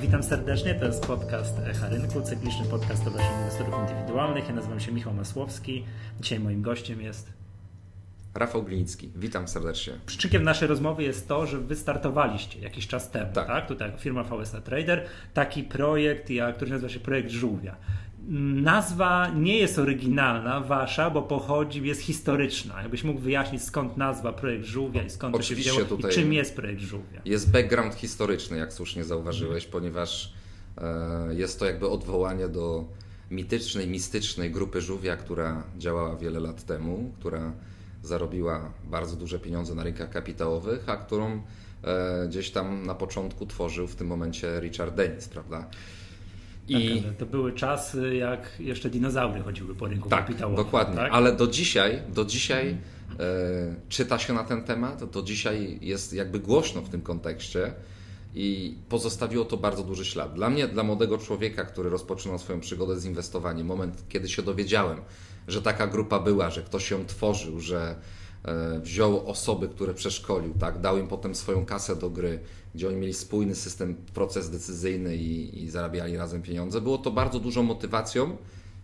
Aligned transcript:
Witam 0.00 0.22
serdecznie, 0.22 0.74
to 0.74 0.86
jest 0.86 1.06
podcast 1.06 1.58
Echa 1.58 1.88
Rynku, 1.88 2.22
cykliczny 2.22 2.66
podcast 2.66 3.02
właśnie 3.02 3.36
inwestorów 3.38 3.74
indywidualnych. 3.80 4.48
Ja 4.48 4.54
nazywam 4.54 4.80
się 4.80 4.92
Michał 4.92 5.14
Masłowski. 5.14 5.84
Dzisiaj 6.20 6.40
moim 6.40 6.62
gościem 6.62 7.00
jest 7.00 7.32
Rafał 8.34 8.62
Gliński, 8.62 9.10
witam 9.16 9.48
serdecznie. 9.48 9.92
Przyczykiem 10.06 10.42
naszej 10.42 10.68
rozmowy 10.68 11.02
jest 11.02 11.28
to, 11.28 11.46
że 11.46 11.58
wystartowaliście 11.58 12.60
jakiś 12.60 12.86
czas 12.86 13.10
temu, 13.10 13.32
tak? 13.32 13.46
tak? 13.46 13.68
Tutaj 13.68 13.92
firma 13.98 14.24
VSA 14.24 14.60
Trader, 14.60 15.06
taki 15.34 15.62
projekt, 15.62 16.30
jak, 16.30 16.56
który 16.56 16.70
nazywa 16.70 16.88
się 16.88 17.00
projekt 17.00 17.30
Żółwia. 17.30 17.76
Nazwa 18.62 19.28
nie 19.28 19.58
jest 19.58 19.78
oryginalna, 19.78 20.60
wasza, 20.60 21.10
bo 21.10 21.22
pochodzi, 21.22 21.86
jest 21.86 22.00
historyczna. 22.00 22.82
Jakbyś 22.82 23.04
mógł 23.04 23.20
wyjaśnić, 23.20 23.62
skąd 23.62 23.96
nazwa 23.96 24.32
projekt 24.32 24.64
Żółwia 24.64 25.02
i 25.02 25.10
skąd 25.10 25.36
Oczywiście 25.36 25.70
to 25.70 25.78
się 25.78 25.84
wzięło 25.84 26.10
i 26.10 26.14
czym 26.14 26.32
jest 26.32 26.56
projekt 26.56 26.80
Żółwia? 26.80 27.20
Jest 27.24 27.50
background 27.50 27.94
historyczny, 27.94 28.58
jak 28.58 28.72
słusznie 28.72 29.04
zauważyłeś, 29.04 29.64
hmm. 29.64 29.72
ponieważ 29.72 30.32
e, 30.78 31.34
jest 31.34 31.58
to 31.58 31.64
jakby 31.64 31.88
odwołanie 31.88 32.48
do 32.48 32.84
mitycznej, 33.30 33.88
mistycznej 33.88 34.50
grupy 34.50 34.80
Żółwia, 34.80 35.16
która 35.16 35.62
działała 35.78 36.16
wiele 36.16 36.40
lat 36.40 36.64
temu, 36.64 37.12
która 37.18 37.52
zarobiła 38.02 38.72
bardzo 38.84 39.16
duże 39.16 39.38
pieniądze 39.38 39.74
na 39.74 39.82
rynkach 39.82 40.10
kapitałowych, 40.10 40.88
a 40.88 40.96
którą 40.96 41.42
e, 41.82 42.26
gdzieś 42.28 42.50
tam 42.50 42.86
na 42.86 42.94
początku 42.94 43.46
tworzył 43.46 43.86
w 43.86 43.96
tym 43.96 44.06
momencie 44.06 44.60
Richard 44.60 44.94
Dennis, 44.94 45.28
prawda? 45.28 45.70
I 46.68 47.02
tak, 47.02 47.16
to 47.16 47.26
były 47.26 47.52
czasy, 47.52 48.16
jak 48.16 48.52
jeszcze 48.60 48.90
dinozaury 48.90 49.40
chodziły 49.40 49.74
po 49.74 49.86
rynku 49.86 50.08
tak, 50.08 50.26
kapitałowym. 50.26 50.64
Dokładnie, 50.64 50.96
tak? 50.96 51.12
ale 51.12 51.36
do 51.36 51.46
dzisiaj, 51.46 52.02
do 52.08 52.24
dzisiaj 52.24 52.68
e, 52.68 52.76
czyta 53.88 54.18
się 54.18 54.32
na 54.32 54.44
ten 54.44 54.64
temat, 54.64 55.04
do 55.04 55.22
dzisiaj 55.22 55.78
jest 55.82 56.12
jakby 56.12 56.40
głośno 56.40 56.82
w 56.82 56.88
tym 56.88 57.02
kontekście 57.02 57.72
i 58.34 58.74
pozostawiło 58.88 59.44
to 59.44 59.56
bardzo 59.56 59.82
duży 59.82 60.04
ślad. 60.04 60.34
Dla 60.34 60.50
mnie, 60.50 60.68
dla 60.68 60.82
młodego 60.82 61.18
człowieka, 61.18 61.64
który 61.64 61.90
rozpoczynał 61.90 62.38
swoją 62.38 62.60
przygodę 62.60 63.00
z 63.00 63.04
inwestowaniem, 63.04 63.66
moment, 63.66 64.04
kiedy 64.08 64.28
się 64.28 64.42
dowiedziałem, 64.42 65.00
że 65.48 65.62
taka 65.62 65.86
grupa 65.86 66.20
była, 66.20 66.50
że 66.50 66.62
ktoś 66.62 66.90
ją 66.90 67.06
tworzył, 67.06 67.60
że 67.60 67.96
wziął 68.82 69.26
osoby, 69.26 69.68
które 69.68 69.94
przeszkolił, 69.94 70.54
tak, 70.54 70.80
dał 70.80 70.98
im 70.98 71.08
potem 71.08 71.34
swoją 71.34 71.66
kasę 71.66 71.96
do 71.96 72.10
gry, 72.10 72.38
gdzie 72.74 72.88
oni 72.88 72.96
mieli 72.96 73.14
spójny 73.14 73.54
system, 73.54 73.94
proces 74.14 74.50
decyzyjny 74.50 75.16
i, 75.16 75.62
i 75.62 75.70
zarabiali 75.70 76.16
razem 76.16 76.42
pieniądze. 76.42 76.80
Było 76.80 76.98
to 76.98 77.10
bardzo 77.10 77.40
dużą 77.40 77.62
motywacją, 77.62 78.36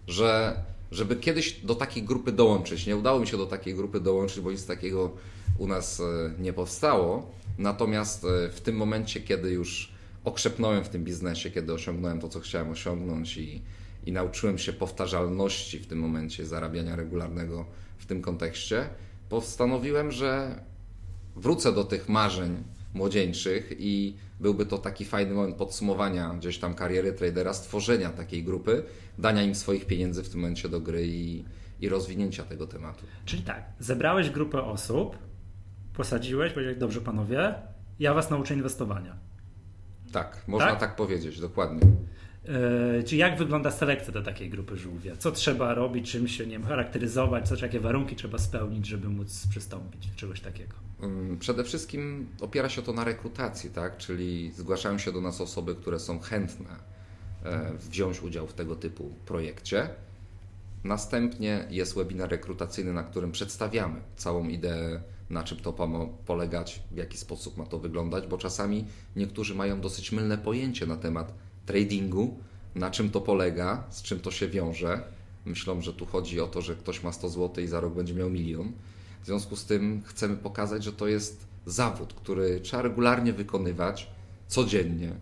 że 0.07 0.57
żeby 0.91 1.17
kiedyś 1.17 1.61
do 1.61 1.75
takiej 1.75 2.03
grupy 2.03 2.33
dołączyć. 2.33 2.87
Nie 2.87 2.97
udało 2.97 3.21
mi 3.21 3.27
się 3.27 3.37
do 3.37 3.47
takiej 3.47 3.75
grupy 3.75 4.01
dołączyć, 4.01 4.41
bo 4.41 4.51
nic 4.51 4.67
takiego 4.67 5.11
u 5.59 5.67
nas 5.67 6.01
e, 6.01 6.31
nie 6.39 6.53
powstało. 6.53 7.31
Natomiast 7.59 8.25
e, 8.25 8.49
w 8.49 8.61
tym 8.61 8.77
momencie, 8.77 9.21
kiedy 9.21 9.51
już 9.51 9.93
okrzepnąłem 10.25 10.85
w 10.85 10.89
tym 10.89 11.05
biznesie, 11.05 11.51
kiedy 11.51 11.73
osiągnąłem 11.73 12.21
to, 12.21 12.29
co 12.29 12.41
chciałem 12.41 12.71
osiągnąć 12.71 13.37
i, 13.37 13.63
i 14.07 14.13
nauczyłem 14.13 14.59
się 14.59 14.73
powtarzalności 14.73 15.79
w 15.79 15.87
tym 15.87 15.99
momencie 15.99 16.47
zarabiania 16.47 16.97
regularnego 16.97 17.65
w 17.99 18.07
tym 18.07 18.23
kontekście, 18.23 18.89
postanowiłem, 19.29 20.13
że 20.13 20.61
wrócę 21.37 21.73
do 21.73 21.85
tych 21.85 22.09
marzeń 22.09 22.65
młodzieńczych 22.95 23.73
i 23.79 24.17
byłby 24.41 24.67
to 24.67 24.79
taki 24.79 25.05
fajny 25.05 25.35
moment 25.35 25.57
podsumowania 25.57 26.35
gdzieś 26.35 26.59
tam 26.59 26.75
kariery 26.75 27.13
tradera, 27.13 27.53
stworzenia 27.53 28.11
takiej 28.11 28.45
grupy, 28.45 28.83
dania 29.19 29.43
im 29.43 29.55
swoich 29.55 29.87
pieniędzy 29.87 30.23
w 30.23 30.29
tym 30.29 30.41
momencie 30.41 30.69
do 30.69 30.81
gry 30.81 31.07
i, 31.07 31.45
i 31.81 31.89
rozwinięcia 31.89 32.45
tego 32.45 32.67
tematu. 32.67 33.07
Czyli 33.25 33.43
tak, 33.43 33.65
zebrałeś 33.79 34.31
grupę 34.31 34.63
osób, 34.63 35.19
posadziłeś, 35.95 36.53
powiedziałeś, 36.53 36.79
dobrze 36.79 37.01
panowie, 37.01 37.55
ja 37.99 38.15
was 38.15 38.31
nauczę 38.31 38.55
inwestowania. 38.55 39.17
Tak, 40.13 40.43
można 40.47 40.71
tak, 40.71 40.81
tak 40.81 40.97
powiedzieć, 40.97 41.41
dokładnie. 41.41 41.81
Yy, 42.49 43.05
czy 43.05 43.17
jak 43.17 43.39
wygląda 43.39 43.71
selekcja 43.71 44.13
do 44.13 44.23
takiej 44.23 44.51
grupy 44.51 44.77
żółwia? 44.77 45.17
Co 45.17 45.33
trzeba 45.33 45.75
robić, 45.75 46.11
czym 46.11 46.29
się 46.29 46.47
nie 46.47 46.53
wiem, 46.53 46.65
charakteryzować, 46.65 47.49
co, 47.49 47.55
jakie 47.63 47.81
warunki 47.81 48.17
trzeba 48.17 48.39
spełnić, 48.39 48.87
żeby 48.87 49.09
móc 49.09 49.47
przystąpić 49.51 50.07
do 50.07 50.17
czegoś 50.17 50.41
takiego? 50.41 50.75
Przede 51.41 51.65
wszystkim 51.65 52.29
opiera 52.41 52.69
się 52.69 52.83
to 52.83 52.93
na 52.93 53.05
rekrutacji, 53.05 53.71
tak? 53.71 53.97
czyli 53.97 54.53
zgłaszają 54.53 54.99
się 54.99 55.13
do 55.13 55.21
nas 55.21 55.41
osoby, 55.41 55.75
które 55.75 56.01
są 56.01 56.21
chętne 56.21 56.71
e, 57.45 57.73
wziąć 57.91 58.23
udział 58.23 58.47
w 58.47 58.53
tego 58.53 58.77
typu 58.77 59.15
projekcie. 59.27 59.89
Następnie 60.85 61.67
jest 61.71 61.95
webinar 61.95 62.31
rekrutacyjny, 62.31 62.93
na 62.93 63.03
którym 63.03 63.33
przedstawiamy 63.33 64.01
całą 64.17 64.49
ideę, 64.49 65.03
na 65.31 65.43
czym 65.43 65.59
to 65.59 65.87
ma 65.87 66.07
polegać, 66.27 66.83
w 66.91 66.97
jaki 66.97 67.19
sposób 67.19 67.57
ma 67.57 67.67
to 67.67 67.79
wyglądać, 67.79 68.27
bo 68.27 68.39
czasami 68.39 68.85
niektórzy 69.17 69.55
mają 69.55 69.81
dosyć 69.81 70.13
mylne 70.13 70.39
pojęcie 70.39 70.87
na 70.87 70.97
temat 70.97 71.35
tradingu, 71.67 72.39
na 72.75 72.91
czym 72.91 73.11
to 73.11 73.21
polega, 73.21 73.85
z 73.91 74.03
czym 74.03 74.21
to 74.21 74.31
się 74.31 74.49
wiąże. 74.49 75.03
Myślą, 75.45 75.81
że 75.81 75.93
tu 75.93 76.07
chodzi 76.07 76.41
o 76.41 76.47
to, 76.47 76.63
że 76.63 76.75
ktoś 76.77 77.03
ma 77.03 77.13
100 77.13 77.29
zł 77.29 77.65
i 77.65 77.67
za 77.67 77.81
rok 77.81 77.95
będzie 77.95 78.15
miał 78.15 78.31
milion. 78.31 78.73
W 79.23 79.27
związku 79.27 79.57
z 79.57 79.65
tym 79.65 80.03
chcemy 80.05 80.37
pokazać, 80.37 80.85
że 80.85 80.93
to 80.93 81.07
jest 81.07 81.47
zawód, 81.67 82.15
który 82.15 82.61
trzeba 82.61 82.83
regularnie 82.83 83.33
wykonywać 83.33 84.11
codziennie. 84.49 85.13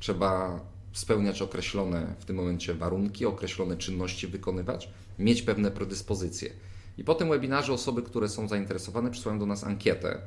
Trzeba 0.00 0.60
spełniać 0.92 1.42
określone 1.42 2.14
w 2.18 2.24
tym 2.24 2.36
momencie 2.36 2.74
warunki, 2.74 3.26
określone 3.26 3.76
czynności 3.76 4.26
wykonywać, 4.26 4.88
mieć 5.18 5.42
pewne 5.42 5.70
predyspozycje. 5.70 6.50
I 6.98 7.04
po 7.04 7.14
tym 7.14 7.28
webinarze 7.28 7.72
osoby, 7.72 8.02
które 8.02 8.28
są 8.28 8.48
zainteresowane, 8.48 9.10
przysyłają 9.10 9.38
do 9.38 9.46
nas 9.46 9.64
ankietę, 9.64 10.20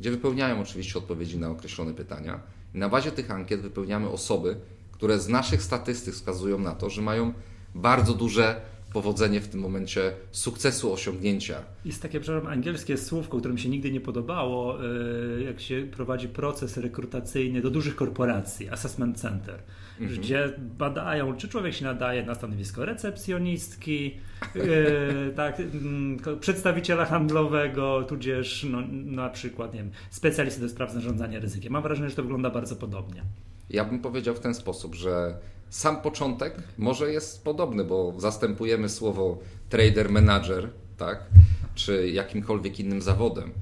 gdzie 0.00 0.10
wypełniają 0.10 0.60
oczywiście 0.60 0.98
odpowiedzi 0.98 1.38
na 1.38 1.50
określone 1.50 1.94
pytania. 1.94 2.40
I 2.74 2.78
na 2.78 2.88
bazie 2.88 3.12
tych 3.12 3.30
ankiet 3.30 3.60
wypełniamy 3.60 4.08
osoby, 4.08 4.56
które 4.96 5.18
z 5.18 5.28
naszych 5.28 5.62
statystyk 5.62 6.14
wskazują 6.14 6.58
na 6.58 6.74
to, 6.74 6.90
że 6.90 7.02
mają 7.02 7.32
bardzo 7.74 8.14
duże 8.14 8.60
powodzenie 8.92 9.40
w 9.40 9.48
tym 9.48 9.60
momencie 9.60 10.12
sukcesu, 10.30 10.92
osiągnięcia. 10.92 11.54
Jest 11.84 12.02
takie, 12.02 12.20
przepraszam, 12.20 12.52
angielskie 12.52 12.96
słówko, 12.96 13.38
które 13.38 13.54
mi 13.54 13.60
się 13.60 13.68
nigdy 13.68 13.90
nie 13.90 14.00
podobało, 14.00 14.78
e, 14.84 15.42
jak 15.42 15.60
się 15.60 15.86
prowadzi 15.92 16.28
proces 16.28 16.76
rekrutacyjny 16.76 17.60
do 17.60 17.70
dużych 17.70 17.96
korporacji, 17.96 18.68
assessment 18.68 19.20
center, 19.20 19.58
mhm. 20.00 20.20
gdzie 20.20 20.52
badają, 20.78 21.36
czy 21.36 21.48
człowiek 21.48 21.74
się 21.74 21.84
nadaje 21.84 22.26
na 22.26 22.34
stanowisko 22.34 22.84
recepcjonistki, 22.84 24.14
e, 24.54 25.30
tak, 25.42 25.60
mm, 25.60 26.18
przedstawiciela 26.40 27.04
handlowego, 27.04 28.02
tudzież 28.02 28.66
no, 28.70 28.78
na 29.04 29.28
przykład, 29.28 29.74
nie 29.74 29.80
wiem, 29.80 29.90
specjalisty 30.10 30.60
do 30.60 30.68
spraw 30.68 30.92
zarządzania 30.92 31.40
ryzykiem. 31.40 31.72
Mam 31.72 31.82
wrażenie, 31.82 32.10
że 32.10 32.16
to 32.16 32.22
wygląda 32.22 32.50
bardzo 32.50 32.76
podobnie. 32.76 33.22
Ja 33.70 33.84
bym 33.84 33.98
powiedział 34.00 34.34
w 34.34 34.40
ten 34.40 34.54
sposób, 34.54 34.94
że 34.94 35.38
sam 35.70 35.96
początek 35.96 36.54
może 36.78 37.12
jest 37.12 37.44
podobny, 37.44 37.84
bo 37.84 38.14
zastępujemy 38.18 38.88
słowo 38.88 39.38
trader 39.68 40.10
manager, 40.10 40.70
tak, 40.96 41.24
czy 41.74 42.10
jakimkolwiek 42.10 42.80
innym 42.80 43.02
zawodem. 43.02 43.52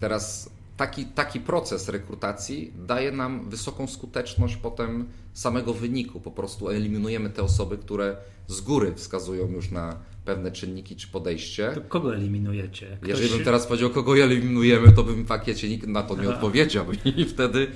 Teraz 0.00 0.50
taki, 0.76 1.04
taki 1.04 1.40
proces 1.40 1.88
rekrutacji 1.88 2.72
daje 2.86 3.12
nam 3.12 3.50
wysoką 3.50 3.86
skuteczność 3.86 4.56
potem 4.56 5.08
samego 5.32 5.74
wyniku. 5.74 6.20
Po 6.20 6.30
prostu 6.30 6.68
eliminujemy 6.68 7.30
te 7.30 7.42
osoby, 7.42 7.78
które 7.78 8.16
z 8.46 8.60
góry 8.60 8.94
wskazują 8.94 9.48
już 9.48 9.70
na 9.70 9.96
pewne 10.24 10.52
czynniki 10.52 10.96
czy 10.96 11.08
podejście. 11.08 11.72
To 11.74 11.80
kogo 11.80 12.14
eliminujecie? 12.14 12.96
Ktoś... 12.96 13.08
Jeżeli 13.08 13.30
bym 13.30 13.44
teraz 13.44 13.66
powiedział, 13.66 13.90
kogo 13.90 14.18
eliminujemy, 14.18 14.92
to 14.92 15.04
bym 15.04 15.24
w 15.24 15.26
pakiecie 15.26 15.68
nikt 15.68 15.86
na 15.86 16.02
to 16.02 16.16
nie 16.16 16.28
odpowiedział 16.28 16.86
i 17.16 17.24
wtedy 17.24 17.66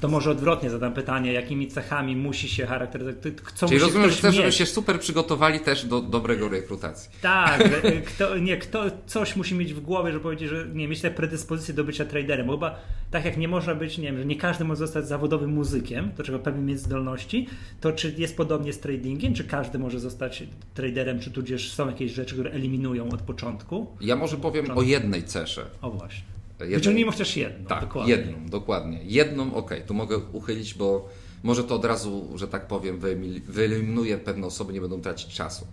to 0.00 0.08
może 0.08 0.30
odwrotnie 0.30 0.70
zadam 0.70 0.92
pytanie, 0.92 1.32
jakimi 1.32 1.68
cechami 1.68 2.16
musi 2.16 2.48
się 2.48 2.66
charakteryzować. 2.66 3.16
Co 3.54 3.66
Czyli 3.66 3.80
musi 3.80 3.86
rozumiem, 3.86 4.10
że 4.10 4.16
chcesz, 4.16 4.34
żeby 4.34 4.52
się 4.52 4.66
super 4.66 5.00
przygotowali 5.00 5.60
też 5.60 5.86
do 5.86 6.00
dobrego 6.00 6.48
rekrutacji. 6.48 7.10
Tak, 7.22 7.62
kto, 8.06 8.38
nie, 8.38 8.56
kto 8.56 8.84
coś 9.06 9.36
musi 9.36 9.54
mieć 9.54 9.74
w 9.74 9.80
głowie, 9.80 10.12
żeby 10.12 10.22
powiedzieć, 10.22 10.48
że 10.48 10.66
nie, 10.74 10.88
mieć 10.88 11.00
te 11.00 11.10
predyspozycje 11.10 11.74
do 11.74 11.84
bycia 11.84 12.04
traderem, 12.04 12.46
bo 12.46 12.52
chyba 12.52 12.80
tak 13.10 13.24
jak 13.24 13.36
nie 13.36 13.48
można 13.48 13.74
być, 13.74 13.98
nie 13.98 14.04
wiem, 14.04 14.18
że 14.18 14.24
nie 14.24 14.36
każdy 14.36 14.64
może 14.64 14.78
zostać 14.78 15.08
zawodowym 15.08 15.50
muzykiem, 15.50 16.10
to 16.16 16.22
trzeba 16.22 16.38
pewnie 16.38 16.62
mieć 16.62 16.80
zdolności, 16.80 17.46
to 17.80 17.92
czy 17.92 18.14
jest 18.18 18.36
podobnie 18.36 18.72
z 18.72 18.80
tradingiem, 18.80 19.34
czy 19.34 19.44
każdy 19.44 19.78
może 19.78 20.00
zostać 20.00 20.42
traderem, 20.74 21.20
czy 21.20 21.30
tudzież 21.30 21.72
są 21.72 21.86
jakieś 21.86 22.12
rzeczy, 22.12 22.34
które 22.34 22.50
eliminują 22.50 23.08
od 23.08 23.22
początku? 23.22 23.86
Ja 24.00 24.16
może 24.16 24.36
powiem 24.36 24.78
o 24.78 24.82
jednej 24.82 25.22
cesze. 25.22 25.66
O 25.82 25.90
właśnie 25.90 26.37
Jedną, 26.60 26.76
Wyciągnijmy 26.76 27.12
chociaż 27.12 27.36
jedną. 27.36 27.68
Tak, 27.68 27.80
dokładnie. 27.80 28.12
jedną, 28.12 28.46
dokładnie. 28.46 29.00
Jedną, 29.04 29.54
ok, 29.54 29.70
tu 29.86 29.94
mogę 29.94 30.18
uchylić, 30.18 30.74
bo 30.74 31.08
może 31.42 31.64
to 31.64 31.74
od 31.74 31.84
razu, 31.84 32.28
że 32.34 32.48
tak 32.48 32.66
powiem, 32.66 33.00
wyeliminuję 33.48 34.18
pewne 34.18 34.46
osoby, 34.46 34.72
nie 34.72 34.80
będą 34.80 35.00
tracić 35.00 35.34
czasu. 35.34 35.66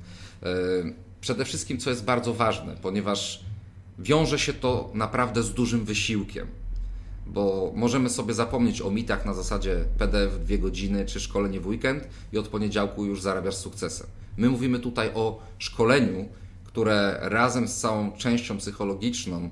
E, 0.43 0.47
przede 1.21 1.45
wszystkim, 1.45 1.77
co 1.77 1.89
jest 1.89 2.03
bardzo 2.03 2.33
ważne, 2.33 2.75
ponieważ 2.81 3.43
wiąże 3.99 4.39
się 4.39 4.53
to 4.53 4.91
naprawdę 4.93 5.43
z 5.43 5.53
dużym 5.53 5.85
wysiłkiem, 5.85 6.47
bo 7.27 7.71
możemy 7.75 8.09
sobie 8.09 8.33
zapomnieć 8.33 8.81
o 8.81 8.91
mitach 8.91 9.25
na 9.25 9.33
zasadzie 9.33 9.85
PDF 9.97 10.39
dwie 10.39 10.59
godziny 10.59 11.05
czy 11.05 11.19
szkolenie 11.19 11.59
w 11.59 11.67
weekend 11.67 12.07
i 12.33 12.37
od 12.37 12.47
poniedziałku 12.47 13.05
już 13.05 13.21
zarabiasz 13.21 13.55
sukcesem. 13.55 14.07
My 14.37 14.49
mówimy 14.49 14.79
tutaj 14.79 15.11
o 15.13 15.39
szkoleniu, 15.59 16.29
które 16.63 17.17
razem 17.21 17.67
z 17.67 17.75
całą 17.75 18.11
częścią 18.11 18.57
psychologiczną, 18.57 19.49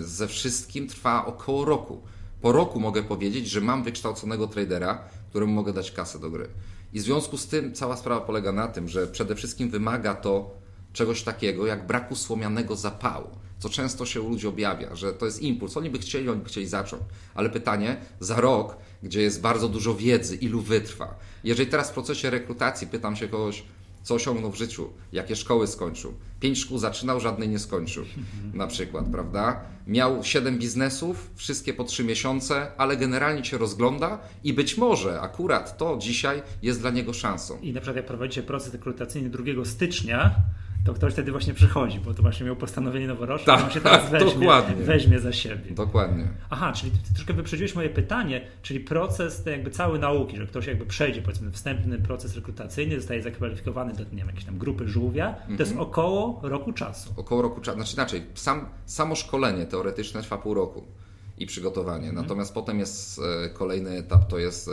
ze 0.00 0.28
wszystkim 0.28 0.88
trwa 0.88 1.26
około 1.26 1.64
roku. 1.64 2.02
Po 2.40 2.52
roku 2.52 2.80
mogę 2.80 3.02
powiedzieć, 3.02 3.48
że 3.48 3.60
mam 3.60 3.84
wykształconego 3.84 4.46
tradera, 4.46 5.04
któremu 5.30 5.52
mogę 5.52 5.72
dać 5.72 5.90
kasę 5.92 6.18
do 6.18 6.30
gry. 6.30 6.48
I 6.92 7.00
w 7.00 7.02
związku 7.02 7.38
z 7.38 7.46
tym 7.46 7.74
cała 7.74 7.96
sprawa 7.96 8.20
polega 8.20 8.52
na 8.52 8.68
tym, 8.68 8.88
że 8.88 9.06
przede 9.06 9.34
wszystkim 9.34 9.70
wymaga 9.70 10.14
to 10.14 10.50
czegoś 10.92 11.22
takiego 11.22 11.66
jak 11.66 11.86
braku 11.86 12.16
słomianego 12.16 12.76
zapału, 12.76 13.28
co 13.58 13.68
często 13.68 14.06
się 14.06 14.20
u 14.20 14.28
ludzi 14.28 14.46
objawia, 14.46 14.94
że 14.94 15.12
to 15.12 15.26
jest 15.26 15.42
impuls. 15.42 15.76
Oni 15.76 15.90
by 15.90 15.98
chcieli, 15.98 16.28
oni 16.28 16.40
by 16.40 16.48
chcieli 16.48 16.66
zacząć. 16.66 17.02
Ale 17.34 17.50
pytanie, 17.50 17.96
za 18.20 18.40
rok, 18.40 18.76
gdzie 19.02 19.22
jest 19.22 19.40
bardzo 19.40 19.68
dużo 19.68 19.94
wiedzy, 19.94 20.36
ilu 20.36 20.60
wytrwa. 20.60 21.18
Jeżeli 21.44 21.70
teraz 21.70 21.90
w 21.90 21.92
procesie 21.92 22.30
rekrutacji 22.30 22.86
pytam 22.86 23.16
się 23.16 23.28
kogoś, 23.28 23.64
co 24.06 24.14
osiągnął 24.14 24.50
w 24.50 24.56
życiu, 24.56 24.88
jakie 25.12 25.36
szkoły 25.36 25.66
skończył. 25.66 26.14
Pięć 26.40 26.58
szkół 26.58 26.78
zaczynał, 26.78 27.20
żadnej 27.20 27.48
nie 27.48 27.58
skończył, 27.58 28.04
na 28.54 28.66
przykład, 28.66 29.06
prawda? 29.12 29.60
Miał 29.86 30.24
siedem 30.24 30.58
biznesów, 30.58 31.30
wszystkie 31.34 31.74
po 31.74 31.84
trzy 31.84 32.04
miesiące, 32.04 32.72
ale 32.76 32.96
generalnie 32.96 33.44
się 33.44 33.58
rozgląda 33.58 34.18
i 34.44 34.52
być 34.52 34.76
może 34.76 35.20
akurat 35.20 35.78
to 35.78 35.96
dzisiaj 36.00 36.42
jest 36.62 36.80
dla 36.80 36.90
niego 36.90 37.12
szansą. 37.12 37.58
I 37.60 37.72
na 37.72 37.80
przykład 37.80 37.96
jak 37.96 38.06
prowadzicie 38.06 38.42
proces 38.42 38.72
rekrutacyjny 38.72 39.30
2 39.30 39.64
stycznia, 39.64 40.34
to 40.86 40.94
ktoś 40.94 41.12
wtedy 41.12 41.32
właśnie 41.32 41.54
przychodzi, 41.54 42.00
bo 42.00 42.14
to 42.14 42.22
właśnie 42.22 42.46
miał 42.46 42.56
postanowienie 42.56 43.06
noworoczne, 43.06 43.46
Tak, 43.46 43.64
on 43.64 43.70
się 43.70 43.80
teraz 43.80 44.10
weźmie, 44.10 44.30
dokładnie. 44.40 44.84
weźmie 44.84 45.20
za 45.20 45.32
siebie. 45.32 45.74
Dokładnie. 45.74 46.28
Aha, 46.50 46.72
czyli 46.72 46.92
ty 46.92 47.14
troszkę 47.14 47.34
wyprzedziłeś 47.34 47.74
moje 47.74 47.90
pytanie, 47.90 48.40
czyli 48.62 48.80
proces 48.80 49.42
te 49.42 49.50
jakby 49.50 49.70
cały 49.70 49.98
nauki, 49.98 50.36
że 50.36 50.46
ktoś 50.46 50.66
jakby 50.66 50.86
przejdzie 50.86 51.22
powiedzmy 51.22 51.50
wstępny 51.50 51.98
proces 51.98 52.36
rekrutacyjny, 52.36 52.96
zostaje 53.00 53.22
zakwalifikowany 53.22 53.92
do 53.92 54.04
nie 54.04 54.10
wiem, 54.10 54.26
jakiejś 54.26 54.44
tam 54.44 54.58
grupy 54.58 54.88
żółwia, 54.88 55.32
to 55.32 55.40
Mhm. 55.40 55.58
jest 55.58 55.74
około 55.78 56.40
roku 56.42 56.72
czasu. 56.72 57.14
Około 57.16 57.42
roku 57.42 57.60
czasu. 57.60 57.76
Znaczy 57.76 57.94
inaczej, 57.94 58.22
sam, 58.34 58.68
samo 58.86 59.14
szkolenie 59.14 59.66
teoretyczne 59.66 60.22
trwa 60.22 60.38
pół 60.38 60.54
roku 60.54 60.84
i 61.38 61.46
przygotowanie. 61.46 62.12
Natomiast 62.12 62.54
potem 62.54 62.78
jest 62.78 63.20
e, 63.44 63.48
kolejny 63.48 63.90
etap, 63.90 64.28
to 64.28 64.38
jest 64.38 64.68
e, 64.68 64.72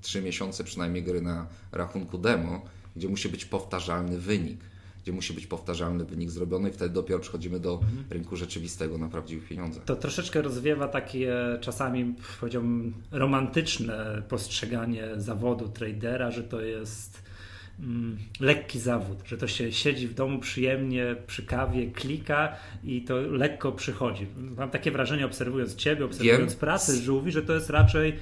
trzy 0.00 0.22
miesiące 0.22 0.64
przynajmniej 0.64 1.02
gry 1.02 1.20
na 1.20 1.46
rachunku 1.72 2.18
demo, 2.18 2.62
gdzie 2.96 3.08
musi 3.08 3.28
być 3.28 3.44
powtarzalny 3.44 4.18
wynik. 4.18 4.60
Gdzie 5.02 5.12
musi 5.12 5.32
być 5.32 5.46
powtarzalny 5.46 6.04
wynik 6.04 6.30
zrobiony 6.30 6.68
i 6.68 6.72
wtedy 6.72 6.94
dopiero 6.94 7.20
przechodzimy 7.20 7.60
do 7.60 7.80
rynku 8.10 8.36
rzeczywistego 8.36 8.98
na 8.98 9.08
prawdziwych 9.08 9.48
pieniądzach. 9.48 9.84
To 9.84 9.96
troszeczkę 9.96 10.42
rozwiewa 10.42 10.88
takie 10.88 11.32
czasami, 11.60 12.14
powiedziałbym, 12.40 12.94
romantyczne 13.10 14.22
postrzeganie 14.28 15.08
zawodu 15.16 15.68
tradera, 15.68 16.30
że 16.30 16.42
to 16.42 16.60
jest 16.60 17.22
mm, 17.80 18.18
lekki 18.40 18.80
zawód, 18.80 19.18
że 19.24 19.36
to 19.38 19.48
się 19.48 19.72
siedzi 19.72 20.08
w 20.08 20.14
domu 20.14 20.38
przyjemnie 20.38 21.16
przy 21.26 21.46
kawie, 21.46 21.90
klika 21.90 22.56
i 22.84 23.02
to 23.02 23.16
lekko 23.20 23.72
przychodzi. 23.72 24.26
Mam 24.56 24.70
takie 24.70 24.90
wrażenie, 24.90 25.26
obserwując 25.26 25.74
Ciebie, 25.74 26.04
obserwując 26.04 26.52
Wiem. 26.52 26.60
pracę 26.60 26.96
żółwi, 26.96 27.32
że 27.32 27.42
to 27.42 27.52
jest 27.52 27.70
raczej 27.70 28.18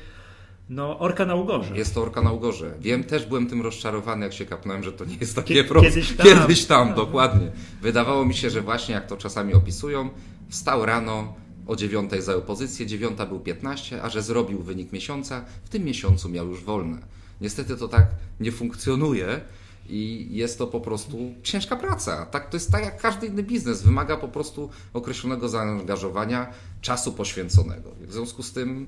no, 0.70 0.98
orka 0.98 1.24
na 1.26 1.34
ugorze. 1.34 1.76
Jest 1.76 1.94
to 1.94 2.02
orka 2.02 2.22
na 2.22 2.32
ugorze. 2.32 2.74
Wiem, 2.80 3.04
też 3.04 3.26
byłem 3.26 3.46
tym 3.46 3.62
rozczarowany, 3.62 4.24
jak 4.24 4.32
się 4.32 4.46
kapnąłem, 4.46 4.82
że 4.82 4.92
to 4.92 5.04
nie 5.04 5.16
jest 5.20 5.36
takie 5.36 5.54
Kie- 5.54 5.64
proste. 5.68 5.90
kiedyś 5.90 6.12
tam. 6.16 6.26
Kiedyś 6.26 6.64
tam, 6.66 6.94
dokładnie. 6.94 7.52
Wydawało 7.82 8.24
mi 8.26 8.34
się, 8.34 8.50
że 8.50 8.60
właśnie 8.62 8.94
jak 8.94 9.06
to 9.06 9.16
czasami 9.16 9.54
opisują, 9.54 10.10
wstał 10.48 10.86
rano, 10.86 11.34
o 11.66 11.76
dziewiątej 11.76 12.22
zajął 12.22 12.42
pozycję, 12.42 12.86
dziewiąta 12.86 13.26
był 13.26 13.40
15, 13.40 14.02
a 14.02 14.08
że 14.10 14.22
zrobił 14.22 14.62
wynik 14.62 14.92
miesiąca, 14.92 15.44
w 15.64 15.68
tym 15.68 15.84
miesiącu 15.84 16.28
miał 16.28 16.48
już 16.48 16.64
wolne. 16.64 16.98
Niestety 17.40 17.76
to 17.76 17.88
tak 17.88 18.06
nie 18.40 18.52
funkcjonuje 18.52 19.40
i 19.88 20.28
jest 20.30 20.58
to 20.58 20.66
po 20.66 20.80
prostu 20.80 21.18
ciężka 21.42 21.76
praca. 21.76 22.26
Tak, 22.26 22.50
to 22.50 22.56
jest 22.56 22.72
tak 22.72 22.84
jak 22.84 23.00
każdy 23.02 23.26
inny 23.26 23.42
biznes, 23.42 23.82
wymaga 23.82 24.16
po 24.16 24.28
prostu 24.28 24.70
określonego 24.94 25.48
zaangażowania, 25.48 26.46
czasu 26.80 27.12
poświęconego. 27.12 27.90
W 28.00 28.12
związku 28.12 28.42
z 28.42 28.52
tym 28.52 28.86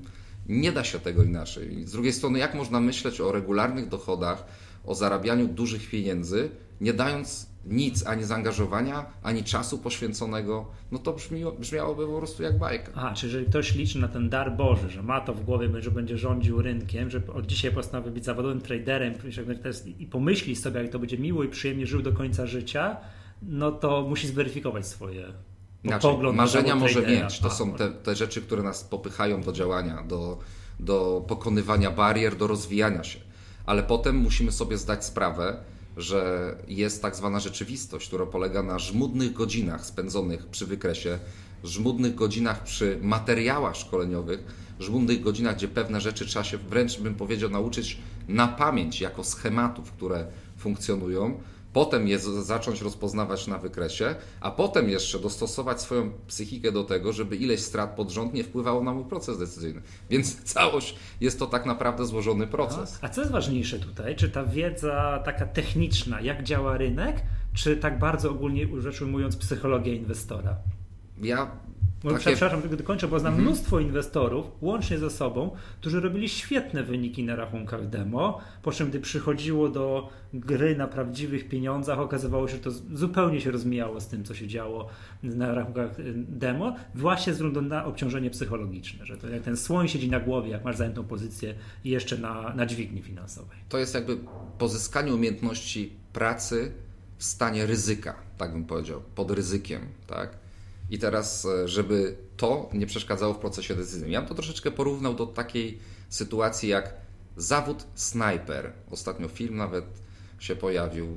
nie 0.49 0.71
da 0.71 0.83
się 0.83 0.99
tego 0.99 1.23
inaczej. 1.23 1.85
Z 1.85 1.91
drugiej 1.91 2.13
strony, 2.13 2.39
jak 2.39 2.55
można 2.55 2.79
myśleć 2.79 3.21
o 3.21 3.31
regularnych 3.31 3.89
dochodach, 3.89 4.45
o 4.85 4.95
zarabianiu 4.95 5.47
dużych 5.47 5.89
pieniędzy, 5.89 6.49
nie 6.81 6.93
dając 6.93 7.53
nic, 7.65 8.07
ani 8.07 8.23
zaangażowania, 8.23 9.05
ani 9.23 9.43
czasu 9.43 9.77
poświęconego, 9.77 10.65
no 10.91 10.99
to 10.99 11.13
brzmi, 11.13 11.43
brzmiałoby 11.59 12.07
po 12.07 12.17
prostu 12.17 12.43
jak 12.43 12.57
bajka. 12.57 12.91
Aha, 12.95 13.13
czy 13.15 13.25
jeżeli 13.25 13.45
ktoś 13.45 13.75
liczy 13.75 13.99
na 13.99 14.07
ten 14.07 14.29
dar 14.29 14.55
Boży, 14.55 14.89
że 14.89 15.03
ma 15.03 15.21
to 15.21 15.33
w 15.33 15.43
głowie, 15.43 15.81
że 15.81 15.91
będzie 15.91 16.17
rządził 16.17 16.61
rynkiem, 16.61 17.09
że 17.09 17.21
od 17.33 17.45
dzisiaj 17.45 17.71
postanowi 17.71 18.11
być 18.11 18.25
zawodowym 18.25 18.61
traderem 18.61 19.13
i 19.99 20.05
pomyśli 20.05 20.55
sobie, 20.55 20.81
jak 20.81 20.91
to 20.91 20.99
będzie 20.99 21.17
miło 21.17 21.43
i 21.43 21.47
przyjemnie 21.47 21.87
żył 21.87 22.01
do 22.01 22.13
końca 22.13 22.47
życia, 22.47 22.97
no 23.41 23.71
to 23.71 24.01
musi 24.09 24.27
zweryfikować 24.27 24.87
swoje 24.87 25.33
Inaczej, 25.83 26.17
na 26.17 26.31
marzenia 26.31 26.75
może 26.75 27.01
mieć. 27.07 27.39
To 27.39 27.47
A, 27.47 27.49
są 27.49 27.73
te, 27.73 27.91
te 27.91 28.15
rzeczy, 28.15 28.41
które 28.41 28.63
nas 28.63 28.83
popychają 28.83 29.41
do 29.41 29.51
działania, 29.51 30.03
do, 30.03 30.39
do 30.79 31.25
pokonywania 31.27 31.91
barier, 31.91 32.35
do 32.35 32.47
rozwijania 32.47 33.03
się. 33.03 33.19
Ale 33.65 33.83
potem 33.83 34.17
musimy 34.17 34.51
sobie 34.51 34.77
zdać 34.77 35.05
sprawę, 35.05 35.57
że 35.97 36.55
jest 36.67 37.01
tak 37.01 37.15
zwana 37.15 37.39
rzeczywistość, 37.39 38.07
która 38.07 38.25
polega 38.25 38.63
na 38.63 38.79
żmudnych 38.79 39.33
godzinach 39.33 39.85
spędzonych 39.85 40.47
przy 40.47 40.65
wykresie, 40.65 41.19
żmudnych 41.63 42.15
godzinach 42.15 42.63
przy 42.63 42.99
materiałach 43.01 43.75
szkoleniowych, 43.75 44.43
żmudnych 44.79 45.21
godzinach, 45.21 45.55
gdzie 45.55 45.67
pewne 45.67 46.01
rzeczy 46.01 46.25
trzeba 46.25 46.45
się 46.45 46.57
wręcz, 46.57 46.99
bym 46.99 47.15
powiedział, 47.15 47.49
nauczyć 47.49 47.97
na 48.27 48.47
pamięć 48.47 49.01
jako 49.01 49.23
schematów, 49.23 49.91
które 49.91 50.25
funkcjonują. 50.57 51.39
Potem 51.73 52.07
je 52.07 52.19
zacząć 52.19 52.81
rozpoznawać 52.81 53.47
na 53.47 53.57
wykresie, 53.57 54.15
a 54.41 54.51
potem 54.51 54.89
jeszcze 54.89 55.19
dostosować 55.19 55.81
swoją 55.81 56.11
psychikę 56.27 56.71
do 56.71 56.83
tego, 56.83 57.13
żeby 57.13 57.35
ileś 57.35 57.59
strat 57.59 57.95
pod 57.95 58.11
rząd 58.11 58.33
nie 58.33 58.43
wpływało 58.43 58.83
na 58.83 58.93
mój 58.93 59.05
proces 59.05 59.39
decyzyjny. 59.39 59.81
Więc 60.09 60.41
całość 60.53 60.95
jest 61.21 61.39
to 61.39 61.47
tak 61.47 61.65
naprawdę 61.65 62.05
złożony 62.05 62.47
proces. 62.47 62.99
A 63.01 63.09
co 63.09 63.21
jest 63.21 63.33
ważniejsze 63.33 63.79
tutaj? 63.79 64.15
Czy 64.15 64.29
ta 64.29 64.43
wiedza 64.43 65.21
taka 65.25 65.45
techniczna, 65.45 66.21
jak 66.21 66.43
działa 66.43 66.77
rynek, 66.77 67.21
czy 67.53 67.77
tak 67.77 67.99
bardzo 67.99 68.31
ogólnie 68.31 68.67
rzecz 68.81 69.01
ujmując 69.01 69.35
psychologia 69.35 69.93
inwestora? 69.93 70.55
Ja 71.21 71.51
takie. 72.03 72.23
Przepraszam, 72.23 72.61
tylko 72.61 72.77
dokończę, 72.77 73.07
bo 73.07 73.19
znam 73.19 73.41
mnóstwo 73.41 73.79
inwestorów, 73.79 74.45
łącznie 74.61 74.97
ze 74.99 75.09
sobą, 75.09 75.51
którzy 75.79 76.01
robili 76.01 76.29
świetne 76.29 76.83
wyniki 76.83 77.23
na 77.23 77.35
rachunkach 77.35 77.89
demo, 77.89 78.41
po 78.61 78.71
czym 78.71 78.89
gdy 78.89 78.99
przychodziło 78.99 79.69
do 79.69 80.09
gry 80.33 80.75
na 80.75 80.87
prawdziwych 80.87 81.49
pieniądzach, 81.49 81.99
okazywało 81.99 82.47
się, 82.47 82.53
że 82.53 82.59
to 82.59 82.71
zupełnie 82.71 83.41
się 83.41 83.51
rozmijało 83.51 84.01
z 84.01 84.07
tym, 84.07 84.23
co 84.23 84.35
się 84.35 84.47
działo 84.47 84.89
na 85.23 85.53
rachunkach 85.53 85.99
y, 85.99 86.13
demo, 86.15 86.75
właśnie 86.95 87.33
ze 87.33 87.37
względu 87.43 87.61
na 87.61 87.85
obciążenie 87.85 88.29
psychologiczne, 88.29 89.05
że 89.05 89.17
to 89.17 89.29
jak 89.29 89.43
ten 89.43 89.57
słoń 89.57 89.87
siedzi 89.87 90.09
na 90.09 90.19
głowie, 90.19 90.49
jak 90.49 90.63
masz 90.63 90.77
zajętą 90.77 91.03
pozycję 91.03 91.55
i 91.83 91.89
jeszcze 91.89 92.17
na, 92.17 92.53
na 92.55 92.65
dźwigni 92.65 93.01
finansowej. 93.01 93.57
to 93.69 93.77
jest 93.77 93.95
jakby 93.95 94.17
pozyskanie 94.57 95.13
umiejętności 95.13 95.93
pracy 96.13 96.71
w 97.17 97.23
stanie 97.23 97.65
ryzyka, 97.65 98.15
tak 98.37 98.51
bym 98.51 98.65
powiedział, 98.65 99.01
pod 99.15 99.31
ryzykiem, 99.31 99.81
tak? 100.07 100.42
I 100.89 100.99
teraz, 100.99 101.45
e, 101.45 101.67
żeby 101.67 102.15
to 102.37 102.69
nie 102.73 102.85
przeszkadzało 102.85 103.33
w 103.33 103.39
procesie 103.39 103.75
decyzyjnym. 103.75 104.11
Ja 104.11 104.19
bym 104.19 104.29
to 104.29 104.35
troszeczkę 104.35 104.71
porównał 104.71 105.13
do 105.13 105.25
takiej 105.25 105.77
sytuacji 106.09 106.69
jak 106.69 106.93
zawód 107.37 107.85
snajper. 107.95 108.71
Ostatnio 108.91 109.27
film 109.27 109.57
nawet 109.57 109.85
się 110.39 110.55
pojawił, 110.55 111.07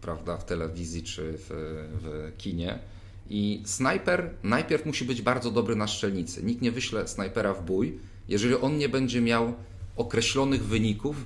prawda, 0.00 0.36
w 0.36 0.44
telewizji 0.44 1.02
czy 1.02 1.34
w, 1.38 1.48
w 2.02 2.32
kinie. 2.38 2.78
I 3.30 3.62
snajper 3.64 4.30
najpierw 4.42 4.86
musi 4.86 5.04
być 5.04 5.22
bardzo 5.22 5.50
dobry 5.50 5.76
na 5.76 5.86
strzelnicy. 5.86 6.42
Nikt 6.42 6.62
nie 6.62 6.72
wyśle 6.72 7.08
snajpera 7.08 7.54
w 7.54 7.64
bój, 7.64 7.98
jeżeli 8.28 8.54
on 8.54 8.78
nie 8.78 8.88
będzie 8.88 9.20
miał 9.20 9.54
określonych 9.96 10.64
wyników 10.64 11.16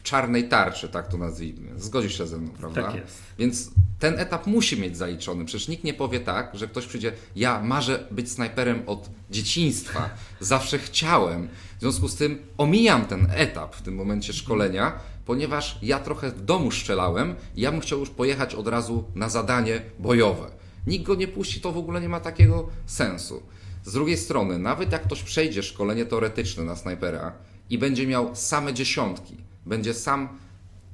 w 0.00 0.02
czarnej 0.02 0.48
tarczy, 0.48 0.88
tak 0.88 1.08
to 1.08 1.18
nazwijmy. 1.18 1.80
Zgodzisz 1.80 2.18
się 2.18 2.26
ze 2.26 2.38
mną, 2.38 2.50
prawda? 2.58 2.82
Tak 2.82 2.94
jest. 2.94 3.22
Więc 3.38 3.70
ten 3.98 4.18
etap 4.18 4.46
musi 4.46 4.80
mieć 4.80 4.96
zaliczony. 4.96 5.44
Przecież 5.44 5.68
nikt 5.68 5.84
nie 5.84 5.94
powie 5.94 6.20
tak, 6.20 6.50
że 6.54 6.68
ktoś 6.68 6.86
przyjdzie, 6.86 7.12
ja 7.36 7.62
marzę 7.62 8.06
być 8.10 8.32
snajperem 8.32 8.82
od 8.86 9.10
dzieciństwa, 9.30 10.10
zawsze 10.40 10.78
chciałem. 10.78 11.48
W 11.76 11.80
związku 11.80 12.08
z 12.08 12.16
tym 12.16 12.38
omijam 12.58 13.04
ten 13.04 13.26
etap 13.34 13.76
w 13.76 13.82
tym 13.82 13.94
momencie 13.94 14.32
szkolenia, 14.32 14.92
ponieważ 15.26 15.78
ja 15.82 15.98
trochę 15.98 16.30
w 16.30 16.44
domu 16.44 16.70
strzelałem 16.70 17.34
i 17.56 17.60
ja 17.60 17.72
bym 17.72 17.80
chciał 17.80 17.98
już 17.98 18.10
pojechać 18.10 18.54
od 18.54 18.68
razu 18.68 19.04
na 19.14 19.28
zadanie 19.28 19.82
bojowe. 19.98 20.50
Nikt 20.86 21.04
go 21.04 21.14
nie 21.14 21.28
puści, 21.28 21.60
to 21.60 21.72
w 21.72 21.78
ogóle 21.78 22.00
nie 22.00 22.08
ma 22.08 22.20
takiego 22.20 22.68
sensu. 22.86 23.42
Z 23.84 23.92
drugiej 23.92 24.16
strony, 24.16 24.58
nawet 24.58 24.92
jak 24.92 25.02
ktoś 25.02 25.22
przejdzie 25.22 25.62
szkolenie 25.62 26.06
teoretyczne 26.06 26.64
na 26.64 26.76
snajpera 26.76 27.32
i 27.70 27.78
będzie 27.78 28.06
miał 28.06 28.36
same 28.36 28.74
dziesiątki, 28.74 29.36
będzie 29.66 29.94
sam 29.94 30.28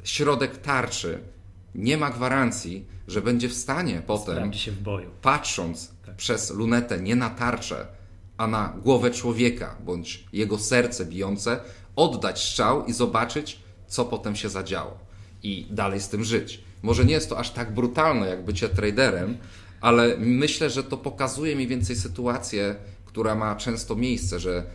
środek 0.04 0.56
tarczy, 0.56 1.18
nie 1.74 1.96
ma 1.96 2.10
gwarancji, 2.10 2.84
że 3.08 3.22
będzie 3.22 3.48
w 3.48 3.54
stanie 3.54 4.02
potem, 4.06 4.52
w 4.52 4.82
boju. 4.82 5.10
patrząc 5.22 5.92
Tak. 6.06 6.16
przez 6.16 6.50
lunetę 6.50 7.00
nie 7.00 7.16
na 7.16 7.30
tarczę, 7.30 7.86
a 8.36 8.46
na 8.46 8.72
głowę 8.84 9.10
człowieka 9.10 9.76
bądź 9.84 10.24
jego 10.32 10.58
serce 10.58 11.06
bijące, 11.06 11.60
oddać 11.96 12.42
strzał 12.42 12.86
i 12.86 12.92
zobaczyć, 12.92 13.58
co 13.86 14.04
potem 14.04 14.36
się 14.36 14.48
zadziało. 14.48 14.98
I 15.42 15.66
dalej 15.70 16.00
z 16.00 16.08
tym 16.08 16.24
żyć. 16.24 16.60
Może 16.82 17.04
nie 17.04 17.14
jest 17.14 17.28
to 17.28 17.38
aż 17.38 17.50
tak 17.50 17.74
brutalne 17.74 18.28
jak 18.28 18.44
bycie 18.44 18.68
traderem, 18.68 19.36
ale 19.80 20.16
myślę, 20.18 20.70
że 20.70 20.84
to 20.84 20.96
pokazuje 20.96 21.54
mniej 21.54 21.66
więcej 21.66 21.96
sytuację, 21.96 22.76
która 23.04 23.34
ma 23.34 23.56
często 23.56 23.96
miejsce, 23.96 24.40
że 24.40 24.66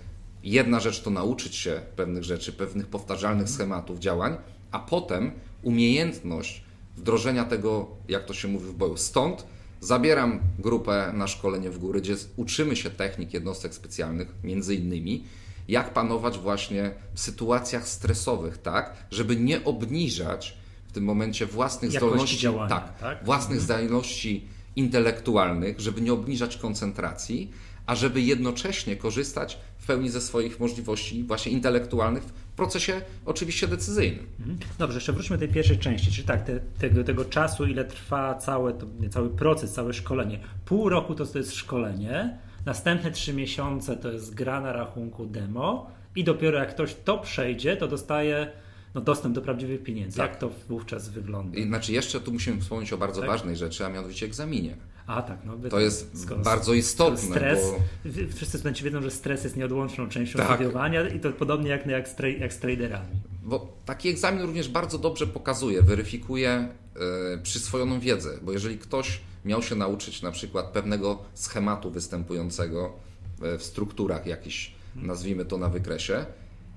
jedna 0.44 0.80
rzecz 0.80 1.02
to 1.02 1.10
nauczyć 1.10 1.56
się 1.56 1.82
pewnych 1.96 2.24
rzeczy, 2.24 2.54
pewnych 2.54 2.88
powtarzalnych 2.88 3.50
schematów 3.50 4.00
działań, 4.00 4.38
a 4.72 4.80
potem 4.80 5.32
umiejętność 5.64 6.64
wdrożenia 6.98 7.46
tego, 7.46 7.88
jak 8.08 8.26
to 8.26 8.34
się 8.34 8.48
mówi 8.48 8.66
w 8.66 8.74
boju. 8.74 8.98
Stąd 8.98 9.46
zabieram 9.82 10.40
grupę 10.60 11.12
na 11.14 11.28
szkolenie 11.28 11.70
w 11.70 11.80
góry, 11.80 12.02
gdzie 12.02 12.16
uczymy 12.36 12.76
się 12.76 12.90
technik 12.90 13.34
jednostek 13.34 13.74
specjalnych, 13.74 14.28
między 14.44 14.76
innymi, 14.76 15.24
jak 15.68 15.94
panować 15.94 16.38
właśnie 16.38 16.92
w 17.14 17.20
sytuacjach 17.20 17.88
stresowych, 17.88 18.58
tak, 18.58 18.94
żeby 19.12 19.36
nie 19.36 19.64
obniżać 19.64 20.58
w 20.88 20.92
tym 20.92 21.04
momencie 21.04 21.46
własnych 21.46 21.94
Jakości 21.94 22.14
zdolności, 22.14 22.38
działania, 22.38 22.70
tak, 22.70 23.00
tak? 23.00 23.26
własnych 23.26 23.62
zdolności 23.62 24.48
intelektualnych, 24.76 25.80
żeby 25.80 26.02
nie 26.02 26.14
obniżać 26.14 26.58
koncentracji, 26.58 27.52
a 27.92 27.96
żeby 27.96 28.22
jednocześnie 28.22 28.96
korzystać 28.96 29.58
w 29.78 29.88
pełni 29.88 30.10
ze 30.10 30.22
swoich 30.22 30.60
możliwości 30.60 31.24
właśnie 31.24 31.52
intelektualnych 31.52 32.24
w 32.24 32.32
procesie 32.56 33.02
oczywiście 33.26 33.68
decyzyjnym. 33.68 34.28
Mhm. 34.40 34.58
Dobrze, 34.80 34.98
jeszcze 34.98 35.14
wróćmy 35.14 35.38
do 35.38 35.46
tej 35.46 35.54
pierwszej 35.54 35.78
części, 35.78 36.12
czyli 36.12 36.28
tak, 36.28 36.44
te, 36.44 36.60
tego, 36.60 37.04
tego 37.04 37.26
czasu, 37.26 37.66
ile 37.66 37.86
trwa 37.86 38.36
całe, 38.36 38.74
to, 38.74 38.86
cały 39.10 39.30
proces, 39.30 39.74
całe 39.74 39.94
szkolenie. 39.94 40.40
Pół 40.66 40.90
roku 40.90 41.16
to, 41.16 41.26
to 41.26 41.38
jest 41.38 41.56
szkolenie, 41.56 42.38
następne 42.66 43.12
trzy 43.12 43.34
miesiące 43.34 43.98
to 43.98 44.12
jest 44.12 44.34
gra 44.34 44.62
na 44.62 44.74
rachunku 44.74 45.26
demo 45.26 45.92
i 46.16 46.24
dopiero 46.24 46.60
jak 46.60 46.70
ktoś 46.70 46.96
to 47.06 47.18
przejdzie, 47.18 47.78
to 47.78 47.88
dostaje 47.88 48.52
no, 48.94 49.02
dostęp 49.02 49.36
do 49.36 49.42
prawdziwych 49.42 49.84
pieniędzy. 49.84 50.18
Tak. 50.18 50.30
Jak 50.30 50.40
to 50.40 50.50
wówczas 50.70 51.10
wygląda? 51.10 51.58
I, 51.58 51.64
znaczy 51.64 51.94
jeszcze 51.94 52.22
tu 52.22 52.34
musimy 52.34 52.62
wspomnieć 52.62 52.94
o 52.94 52.98
bardzo 52.98 53.22
Tak. 53.22 53.30
ważnej 53.30 53.56
rzeczy, 53.56 53.86
a 53.86 53.90
mianowicie 53.90 54.26
egzaminie. 54.26 54.76
A 55.12 55.22
tak, 55.22 55.38
no, 55.46 55.70
To 55.70 55.80
jest 55.80 56.22
skoro- 56.24 56.42
bardzo 56.42 56.74
istotne, 56.74 57.18
Stres, 57.36 57.60
bo 58.06 58.14
wszyscy 58.36 58.58
studenci 58.58 58.84
wiedzą, 58.84 59.02
że 59.02 59.12
stres 59.12 59.44
jest 59.44 59.58
nieodłączną 59.58 60.10
częścią 60.10 60.40
Tak. 60.40 60.48
studiowania 60.48 61.10
i 61.10 61.20
to 61.20 61.32
podobnie 61.32 61.70
jak, 61.70 61.86
jak, 61.88 62.08
z, 62.10 62.16
jak 62.40 62.54
z 62.54 62.58
traderami. 62.60 63.08
Bo 63.44 63.74
taki 63.86 64.10
egzamin 64.10 64.42
również 64.42 64.70
bardzo 64.70 64.98
dobrze 64.98 65.28
pokazuje, 65.28 65.82
weryfikuje 65.82 66.50
e, 66.52 67.38
przyswojoną 67.44 68.00
wiedzę, 68.00 68.30
bo 68.42 68.52
jeżeli 68.52 68.78
ktoś 68.78 69.22
miał 69.46 69.62
się 69.64 69.76
nauczyć 69.76 70.22
na 70.22 70.32
przykład 70.32 70.66
pewnego 70.66 71.20
schematu 71.34 71.92
występującego 71.92 72.94
e, 73.42 73.58
w 73.58 73.64
strukturach 73.64 74.26
jakichś, 74.28 74.72
nazwijmy 74.96 75.46
to 75.46 75.58
na 75.58 75.70
wykresie, 75.70 76.26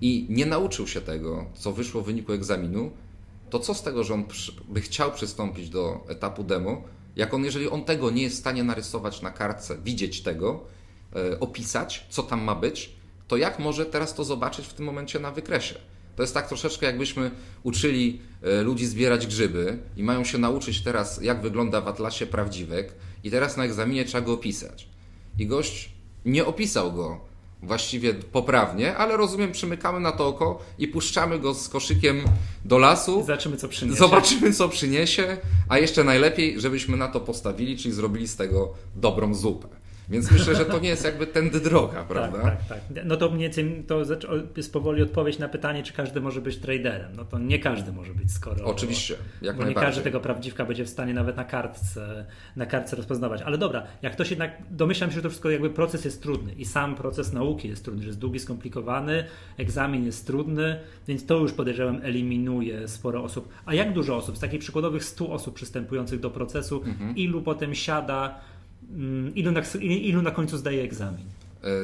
i 0.01 0.27
nie 0.31 0.47
nauczył 0.47 0.87
się 0.87 1.01
tego, 1.01 1.47
co 1.55 1.73
wyszło 1.73 2.03
w 2.03 2.07
wyniku 2.07 2.33
egzaminu, 2.33 2.91
to 3.51 3.59
co 3.59 3.75
z 3.75 3.83
tego, 3.83 4.05
że 4.05 4.15
on 4.15 4.25
by 4.69 4.81
chciał 4.81 5.13
przystąpić 5.13 5.69
do 5.71 6.05
etapu 6.09 6.45
demo, 6.45 6.83
jak 7.17 7.35
on, 7.35 7.45
jeżeli 7.45 7.69
on 7.69 7.85
tego 7.85 8.11
nie 8.11 8.23
jest 8.23 8.37
w 8.37 8.39
stanie 8.39 8.65
narysować 8.65 9.23
na 9.23 9.31
kartce, 9.31 9.79
widzieć 9.79 10.23
tego, 10.23 10.65
e, 11.17 11.41
opisać, 11.41 12.07
co 12.11 12.23
tam 12.23 12.43
ma 12.43 12.55
być, 12.55 12.93
to 13.29 13.37
jak 13.37 13.59
może 13.59 13.87
teraz 13.87 14.15
to 14.15 14.25
zobaczyć 14.25 14.67
w 14.67 14.75
tym 14.75 14.87
momencie 14.87 15.21
na 15.21 15.31
wykresie? 15.31 15.75
To 16.17 16.23
jest 16.23 16.35
tak 16.35 16.49
troszeczkę, 16.49 16.87
jakbyśmy 16.87 17.31
uczyli 17.63 18.21
e, 18.43 18.63
ludzi 18.63 18.87
zbierać 18.87 19.27
grzyby 19.27 19.79
i 19.97 20.03
mają 20.03 20.25
się 20.25 20.39
nauczyć 20.39 20.83
teraz, 20.83 21.23
jak 21.23 21.43
wygląda 21.43 21.81
w 21.81 21.89
atlasie 21.89 22.27
prawdziwek, 22.27 22.95
i 23.25 23.31
teraz 23.31 23.57
na 23.57 23.65
egzaminie 23.65 24.05
trzeba 24.05 24.27
go 24.27 24.33
opisać. 24.33 24.89
I 25.39 25.47
gość 25.47 25.93
nie 26.25 26.45
opisał 26.45 26.93
go 26.93 27.21
właściwie 27.67 28.15
poprawnie, 28.15 28.97
ale 28.97 29.17
rozumiem, 29.17 29.53
przymykamy 29.53 30.01
na 30.01 30.13
to 30.13 30.27
oko 30.27 30.63
i 30.79 30.89
puszczamy 30.89 31.39
go 31.39 31.55
z 31.55 31.69
koszykiem 31.69 32.25
do 32.65 32.79
lasu. 32.79 33.21
Zobaczymy, 33.21 33.57
co 33.57 33.69
przyniesie. 33.69 33.99
Zobaczymy, 33.99 34.53
co 34.53 34.69
przyniesie, 34.69 35.37
a 35.69 35.79
jeszcze 35.79 36.05
najlepiej, 36.05 36.61
żebyśmy 36.61 36.97
na 36.97 37.09
to 37.09 37.21
postawili, 37.21 37.77
czyli 37.77 37.95
zrobili 37.95 38.29
z 38.29 38.37
tego 38.37 38.75
dobrą 38.97 39.35
zupę. 39.35 39.84
Więc 40.09 40.31
myślę, 40.31 40.55
że 40.55 40.65
to 40.65 40.79
nie 40.79 40.89
jest 40.89 41.05
jakby 41.05 41.27
tędy 41.27 41.61
droga, 41.61 42.05
prawda? 42.05 42.43
Tak, 42.43 42.57
tak, 42.69 42.79
tak. 42.95 43.05
No 43.05 43.17
to 43.17 43.29
mniej 43.31 43.41
więcej 43.43 43.85
to 43.87 44.03
jest 44.57 44.73
powoli 44.73 45.03
odpowiedź 45.03 45.39
na 45.39 45.49
pytanie, 45.49 45.83
czy 45.83 45.93
każdy 45.93 46.21
może 46.21 46.41
być 46.41 46.57
traderem. 46.57 47.13
No 47.17 47.25
to 47.25 47.39
nie 47.39 47.59
każdy 47.59 47.93
może 47.93 48.15
być, 48.15 48.33
skoro. 48.33 48.65
Oczywiście, 48.65 49.15
jak 49.43 49.57
bo 49.57 49.65
nie 49.65 49.75
każdy 49.75 50.03
tego 50.03 50.21
prawdziwka 50.21 50.65
będzie 50.65 50.85
w 50.85 50.89
stanie 50.89 51.15
nawet 51.15 51.37
na 51.37 51.45
kartce, 51.45 52.27
na 52.57 52.67
kartce 52.67 52.97
rozpoznawać. 52.97 53.43
Ale 53.43 53.59
dobra, 53.59 53.83
jak 54.03 54.13
ktoś 54.13 54.31
jednak, 54.31 54.63
domyślam 54.71 55.11
się, 55.11 55.17
że 55.17 55.23
to 55.23 55.29
wszystko 55.29 55.51
jakby 55.51 55.71
proces 55.71 56.05
jest 56.05 56.23
trudny 56.23 56.53
i 56.53 56.65
sam 56.65 56.95
proces 56.95 57.33
nauki 57.33 57.69
jest 57.69 57.85
trudny, 57.85 58.03
że 58.03 58.09
jest 58.09 58.19
długi, 58.19 58.39
skomplikowany, 58.39 59.25
egzamin 59.59 60.07
jest 60.07 60.27
trudny, 60.27 60.81
więc 61.09 61.27
to 61.27 61.39
już 61.39 61.53
podejrzewam 61.53 62.01
eliminuje 62.03 62.89
sporo 62.89 63.23
osób. 63.25 63.49
A 63.67 63.75
jak 63.75 63.93
dużo 63.93 64.17
osób, 64.17 64.37
z 64.37 64.41
takich 64.41 64.61
przykładowych 64.61 65.05
100 65.05 65.31
osób 65.33 65.55
przystępujących 65.55 66.21
do 66.21 66.31
procesu, 66.31 66.83
Mhm. 66.85 67.17
ilu 67.17 67.43
potem 67.43 67.75
siada, 67.75 68.41
ilu 69.35 69.53
na, 69.53 69.63
ilu 69.81 70.23
na 70.23 70.31
końcu 70.31 70.59
zdaje 70.59 70.83
egzamin? 70.83 71.25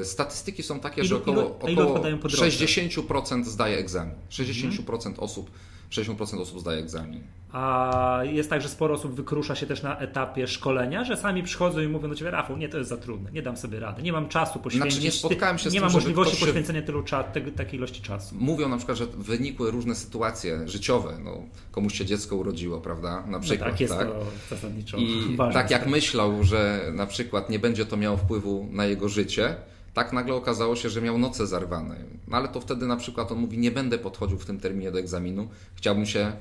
E, 0.00 0.04
Statystyki 0.04 0.62
są 0.62 0.80
takie, 0.80 1.02
Ilu- 1.02 1.08
że 1.08 1.16
około, 1.16 1.36
ilu- 1.42 1.72
około 1.72 1.88
odpadają 1.88 2.18
po 2.18 2.28
drodze? 2.28 2.46
60% 2.50 3.44
zdaje 3.44 3.78
egzamin. 3.78 4.14
60% 4.30 5.14
osób 5.18 5.50
60% 5.90 6.40
osób 6.40 6.60
zdaje 6.60 6.78
egzamin. 6.78 7.20
A 7.52 8.20
jest 8.24 8.50
tak, 8.50 8.62
że 8.62 8.68
sporo 8.68 8.94
osób 8.94 9.14
wykrusza 9.14 9.54
się 9.54 9.66
też 9.66 9.82
na 9.82 9.98
etapie 9.98 10.46
szkolenia, 10.46 11.04
że 11.04 11.16
sami 11.16 11.42
przychodzą 11.42 11.80
i 11.80 11.88
mówią 11.88 12.08
do 12.08 12.14
ciebie, 12.14 12.30
Rafał, 12.30 12.56
nie, 12.56 12.68
to 12.68 12.78
jest 12.78 12.90
za 12.90 12.96
trudne, 12.96 13.30
nie 13.32 13.42
dam 13.42 13.56
sobie 13.56 13.80
rady, 13.80 14.02
nie 14.02 14.12
mam 14.12 14.28
czasu 14.28 14.58
poświęcić. 14.58 14.92
Znaczy, 14.92 15.04
nie 15.06 15.12
spotkałem 15.12 15.58
się 15.58 15.70
z 15.70 15.72
nie 15.72 15.80
tym, 15.80 15.86
mam 15.86 15.92
możliwości 15.92 16.36
się- 16.36 16.46
poświęcenia 16.46 16.82
tylu 16.82 17.02
cza, 17.02 17.22
te, 17.24 17.40
takiej 17.40 17.78
ilości 17.78 18.02
czasu. 18.02 18.34
Mówią 18.38 18.68
na 18.68 18.76
przykład, 18.76 18.98
że 18.98 19.06
wynikły 19.06 19.70
różne 19.70 19.94
sytuacje 19.94 20.68
życiowe. 20.68 21.18
No, 21.24 21.42
komuś 21.70 21.94
się 21.98 22.06
dziecko 22.06 22.36
urodziło, 22.36 22.80
prawda? 22.80 23.20
Na 23.20 23.26
No 23.26 23.40
przykład. 23.40 23.70
tak, 23.70 23.80
jest 23.80 23.94
tak? 23.94 24.08
to 24.08 24.24
zasadniczo 24.50 24.96
I 24.96 25.36
tak 25.52 25.70
jak 25.70 25.86
myślał, 25.86 26.44
że 26.44 26.80
na 26.94 27.06
przykład 27.06 27.50
nie 27.50 27.58
będzie 27.58 27.86
to 27.86 27.96
miało 27.96 28.16
wpływu 28.16 28.68
na 28.70 28.84
jego 28.86 29.08
życie, 29.08 29.56
tak 29.94 30.12
nagle 30.12 30.34
okazało 30.34 30.76
się, 30.76 30.88
że 30.88 31.02
miał 31.02 31.18
noce 31.18 31.46
zarwane. 31.46 31.96
No 32.28 32.36
ale 32.36 32.48
to 32.48 32.60
wtedy 32.60 32.86
na 32.86 32.96
przykład 32.96 33.32
on 33.32 33.38
mówi, 33.38 33.58
nie 33.58 33.70
będę 33.70 33.98
podchodził 33.98 34.38
w 34.38 34.46
tym 34.46 34.60
terminie 34.60 34.90
do 34.90 34.98
egzaminu, 34.98 35.48
chciałbym 35.74 36.06
się 36.06 36.20
e, 36.20 36.32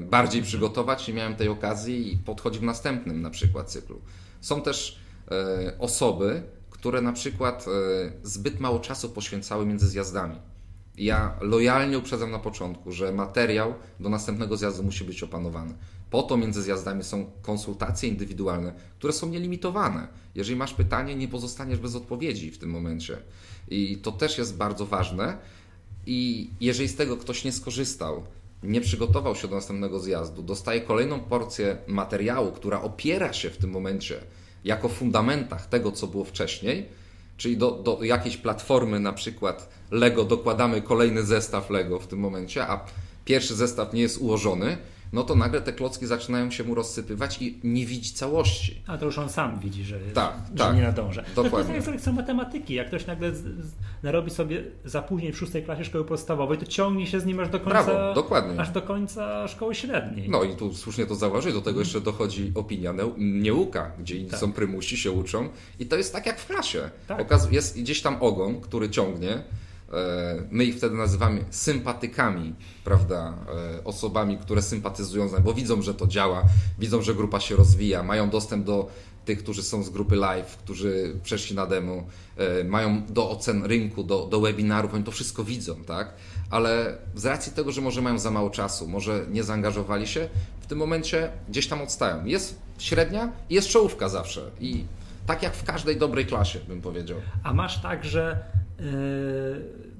bardziej 0.00 0.42
przygotować, 0.42 1.08
nie 1.08 1.14
miałem 1.14 1.34
tej 1.34 1.48
okazji 1.48 2.12
i 2.12 2.16
podchodzi 2.16 2.58
w 2.58 2.62
następnym 2.62 3.22
na 3.22 3.30
przykład 3.30 3.70
cyklu. 3.70 4.00
Są 4.40 4.62
też 4.62 4.98
e, 5.30 5.78
osoby, 5.78 6.42
które 6.70 7.00
na 7.00 7.12
przykład 7.12 7.66
e, 7.68 8.12
zbyt 8.22 8.60
mało 8.60 8.80
czasu 8.80 9.10
poświęcały 9.10 9.66
między 9.66 9.88
zjazdami. 9.88 10.36
Ja 10.98 11.36
lojalnie 11.40 11.98
uprzedzam 11.98 12.30
na 12.30 12.38
początku, 12.38 12.92
że 12.92 13.12
materiał 13.12 13.74
do 14.00 14.08
następnego 14.08 14.56
zjazdu 14.56 14.82
musi 14.82 15.04
być 15.04 15.22
opanowany. 15.22 15.74
Po 16.12 16.22
to 16.22 16.36
między 16.36 16.62
zjazdami 16.62 17.04
są 17.04 17.30
konsultacje 17.42 18.08
indywidualne, 18.08 18.72
które 18.98 19.12
są 19.12 19.28
nielimitowane. 19.28 20.08
Jeżeli 20.34 20.56
masz 20.56 20.74
pytanie, 20.74 21.16
nie 21.16 21.28
pozostaniesz 21.28 21.78
bez 21.78 21.94
odpowiedzi 21.94 22.50
w 22.50 22.58
tym 22.58 22.70
momencie. 22.70 23.18
I 23.68 23.96
to 23.96 24.12
też 24.12 24.38
jest 24.38 24.56
bardzo 24.56 24.86
ważne. 24.86 25.38
I 26.06 26.50
jeżeli 26.60 26.88
z 26.88 26.96
tego 26.96 27.16
ktoś 27.16 27.44
nie 27.44 27.52
skorzystał, 27.52 28.22
nie 28.62 28.80
przygotował 28.80 29.36
się 29.36 29.48
do 29.48 29.54
następnego 29.54 30.00
zjazdu, 30.00 30.42
dostaje 30.42 30.80
kolejną 30.80 31.20
porcję 31.20 31.76
materiału, 31.86 32.52
która 32.52 32.82
opiera 32.82 33.32
się 33.32 33.50
w 33.50 33.56
tym 33.56 33.70
momencie 33.70 34.20
jako 34.64 34.88
fundamentach 34.88 35.66
tego, 35.66 35.92
co 35.92 36.06
było 36.06 36.24
wcześniej, 36.24 36.88
czyli 37.36 37.56
do, 37.56 37.70
do 37.70 37.98
jakiejś 38.02 38.36
platformy, 38.36 39.00
na 39.00 39.12
przykład 39.12 39.68
Lego, 39.90 40.24
dokładamy 40.24 40.82
kolejny 40.82 41.22
zestaw 41.22 41.70
Lego 41.70 41.98
w 41.98 42.06
tym 42.06 42.18
momencie, 42.18 42.66
a 42.66 42.84
pierwszy 43.24 43.54
zestaw 43.54 43.92
nie 43.92 44.02
jest 44.02 44.18
ułożony, 44.18 44.78
no 45.12 45.22
to 45.22 45.34
nagle 45.34 45.60
te 45.60 45.72
klocki 45.72 46.06
zaczynają 46.06 46.50
się 46.50 46.64
mu 46.64 46.74
rozsypywać 46.74 47.42
i 47.42 47.60
nie 47.64 47.86
widzi 47.86 48.12
całości. 48.14 48.82
A 48.86 48.98
to 48.98 49.04
już 49.06 49.18
on 49.18 49.28
sam 49.28 49.58
widzi, 49.60 49.84
że, 49.84 49.98
Tak, 50.14 50.34
że 50.54 50.64
tak. 50.64 50.76
nie 50.76 50.82
nadąża. 50.82 51.22
To 51.34 51.42
Dokładnie. 51.42 51.74
jest 51.74 51.86
tak 51.86 52.06
jak 52.06 52.14
matematyki. 52.14 52.74
Jak 52.74 52.86
ktoś 52.88 53.06
nagle 53.06 53.34
z, 53.34 53.38
z, 53.42 53.72
narobi 54.02 54.30
sobie 54.30 54.64
zapóźnień 54.84 55.32
w 55.32 55.38
szóstej 55.38 55.62
klasie 55.62 55.84
szkoły 55.84 56.04
podstawowej, 56.04 56.58
to 56.58 56.66
ciągnie 56.66 57.06
się 57.06 57.20
z 57.20 57.24
nim 57.26 57.40
aż 57.40 57.48
do 57.48 57.60
końca, 57.60 57.84
Brawo, 57.84 58.14
dokładnie. 58.14 58.60
aż 58.60 58.70
do 58.70 58.82
końca 58.82 59.48
szkoły 59.48 59.74
średniej. 59.74 60.28
No 60.30 60.44
i 60.44 60.56
tu 60.56 60.74
słusznie 60.74 61.06
to 61.06 61.14
zauważyć, 61.14 61.52
do 61.54 61.60
tego 61.60 61.80
jeszcze 61.80 62.00
dochodzi 62.00 62.52
opinia 62.54 62.94
nieuka, 63.18 63.92
gdzie 63.98 64.24
Tak. 64.24 64.40
są 64.40 64.52
prymusi, 64.52 64.96
się 64.96 65.10
uczą 65.12 65.48
i 65.78 65.86
to 65.86 65.96
jest 65.96 66.12
tak 66.12 66.26
jak 66.26 66.40
w 66.40 66.46
klasie. 66.46 66.90
Tak. 67.06 67.28
Okaz- 67.28 67.52
jest 67.52 67.80
gdzieś 67.80 68.02
tam 68.02 68.16
ogon, 68.20 68.60
który 68.60 68.90
ciągnie, 68.90 69.42
my 70.50 70.64
ich 70.64 70.76
wtedy 70.76 70.96
nazywamy 70.96 71.44
sympatykami, 71.50 72.54
prawda, 72.84 73.34
e, 73.78 73.84
osobami, 73.84 74.38
które 74.38 74.62
sympatyzują 74.62 75.28
z 75.28 75.32
nami, 75.32 75.44
bo 75.44 75.54
widzą, 75.54 75.82
że 75.82 75.94
to 75.94 76.06
działa, 76.06 76.44
widzą, 76.78 77.02
że 77.02 77.14
grupa 77.14 77.40
się 77.40 77.56
rozwija, 77.56 78.02
mają 78.02 78.30
dostęp 78.30 78.66
do 78.66 78.90
tych, 79.24 79.38
którzy 79.38 79.62
są 79.62 79.82
z 79.82 79.90
grupy 79.90 80.16
live, 80.16 80.56
którzy 80.56 81.16
przeszli 81.22 81.56
na 81.56 81.66
demo, 81.66 82.04
e, 82.36 82.64
mają 82.64 83.06
do 83.06 83.30
ocen 83.30 83.64
rynku, 83.64 84.04
do, 84.04 84.26
do 84.26 84.40
webinarów, 84.40 84.94
oni 84.94 85.04
to 85.04 85.10
wszystko 85.10 85.44
widzą, 85.44 85.84
tak? 85.84 86.14
Ale 86.50 86.98
z 87.14 87.24
racji 87.24 87.52
tego, 87.52 87.72
że 87.72 87.80
może 87.80 88.02
mają 88.02 88.18
za 88.18 88.30
mało 88.30 88.50
czasu, 88.50 88.88
może 88.88 89.26
nie 89.30 89.44
zaangażowali 89.44 90.06
się, 90.06 90.28
w 90.60 90.66
tym 90.66 90.78
momencie 90.78 91.32
gdzieś 91.48 91.66
tam 91.66 91.82
odstają. 91.82 92.24
Jest 92.24 92.58
średnia 92.78 93.32
i 93.50 93.54
jest 93.54 93.68
czołówka 93.68 94.08
zawsze. 94.08 94.50
I 94.60 94.84
tak 95.26 95.42
jak 95.42 95.54
w 95.54 95.64
każdej 95.64 95.96
dobrej 95.96 96.26
klasie, 96.26 96.58
bym 96.68 96.80
powiedział. 96.80 97.18
A 97.42 97.52
masz 97.52 97.82
tak, 97.82 98.04
że 98.04 98.44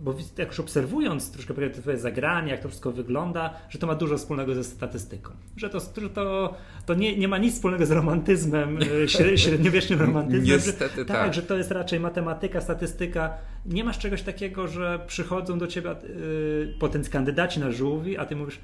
bo 0.02 0.14
jak 0.38 0.48
już 0.48 0.60
obserwując 0.60 1.30
troszkę 1.30 1.54
twoje 1.70 1.98
zagranie, 1.98 2.50
jak 2.50 2.60
to 2.60 2.68
wszystko 2.68 2.92
wygląda, 2.92 3.54
że 3.68 3.78
to 3.78 3.86
ma 3.86 3.94
dużo 3.94 4.18
wspólnego 4.18 4.54
ze 4.54 4.64
statystyką. 4.64 5.32
Że 5.56 5.70
to, 5.70 5.80
że 6.00 6.10
to, 6.10 6.54
to 6.86 6.94
nie, 6.94 7.16
nie 7.16 7.28
ma 7.28 7.38
nic 7.38 7.54
wspólnego 7.54 7.86
z 7.86 7.90
romantyzmem, 7.90 8.78
średniowiecznym 9.36 10.00
romantyzmem. 10.00 10.44
Niestety 10.44 10.96
że, 10.96 11.04
tak, 11.04 11.16
tak. 11.16 11.34
że 11.34 11.42
to 11.42 11.56
jest 11.56 11.70
raczej 11.70 12.00
matematyka, 12.00 12.60
statystyka. 12.60 13.34
Nie 13.66 13.84
masz 13.84 13.98
czegoś 13.98 14.22
takiego, 14.22 14.68
że 14.68 15.00
przychodzą 15.06 15.58
do 15.58 15.66
ciebie 15.66 15.90
yy, 15.90 16.74
potencjalni 16.78 17.12
kandydaci 17.12 17.60
na 17.60 17.70
żółwi, 17.70 18.18
a 18.18 18.26
ty 18.26 18.36
mówisz, 18.36 18.60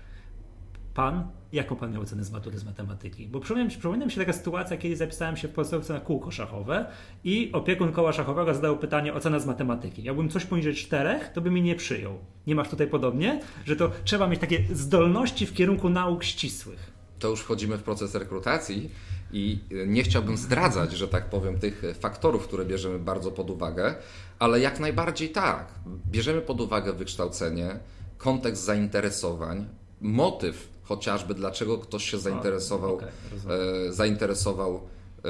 pan, 0.94 1.28
jaką 1.52 1.76
pan 1.76 1.92
miał 1.92 2.02
ocenę 2.02 2.24
z 2.24 2.30
matury 2.30 2.58
z 2.58 2.64
matematyki? 2.64 3.28
Bo 3.28 3.40
przypomina, 3.40 3.70
przypomina 3.70 4.04
mi 4.04 4.10
się 4.12 4.20
taka 4.20 4.32
sytuacja, 4.32 4.76
kiedy 4.76 4.96
zapisałem 4.96 5.36
się 5.36 5.48
w 5.48 5.52
podstawce 5.52 5.92
na 5.92 6.00
kółko 6.00 6.30
szachowe 6.30 6.86
i 7.24 7.50
opiekun 7.52 7.92
koła 7.92 8.12
szachowego 8.12 8.54
zadał 8.54 8.78
pytanie 8.78 9.14
ocena 9.14 9.40
z 9.40 9.46
matematyki. 9.46 10.02
Jakbym 10.02 10.28
coś 10.28 10.44
poniżej 10.44 10.74
czterech, 10.74 11.28
to 11.32 11.40
by 11.40 11.50
mi 11.50 11.62
nie 11.62 11.74
przyjął. 11.76 12.18
Nie 12.46 12.54
masz 12.54 12.68
tutaj 12.68 12.86
podobnie? 12.86 13.40
Że 13.64 13.76
to 13.76 13.90
trzeba 14.04 14.26
mieć 14.26 14.40
takie 14.40 14.64
zdolności 14.72 15.46
w 15.46 15.54
kierunku 15.54 15.88
nauk 15.88 16.24
ścisłych. 16.24 16.92
To 17.18 17.28
już 17.28 17.40
wchodzimy 17.40 17.76
w 17.78 17.82
proces 17.82 18.14
rekrutacji 18.14 18.90
i 19.32 19.58
nie 19.86 20.02
chciałbym 20.02 20.36
zdradzać, 20.36 20.92
że 20.92 21.08
tak 21.08 21.30
powiem, 21.30 21.58
tych 21.58 21.82
faktorów, 22.00 22.48
które 22.48 22.64
bierzemy 22.64 22.98
bardzo 22.98 23.30
pod 23.30 23.50
uwagę, 23.50 23.94
ale 24.38 24.60
jak 24.60 24.80
najbardziej 24.80 25.30
tak. 25.30 25.74
Bierzemy 26.10 26.40
pod 26.40 26.60
uwagę 26.60 26.92
wykształcenie, 26.92 27.78
kontekst 28.18 28.64
zainteresowań, 28.64 29.66
motyw 30.00 30.68
chociażby, 30.82 31.34
dlaczego 31.34 31.78
ktoś 31.78 32.10
się 32.10 32.18
zainteresował, 32.18 32.94
okay, 32.94 33.08
e, 33.88 33.92
zainteresował 33.92 34.74
e, 34.74 35.28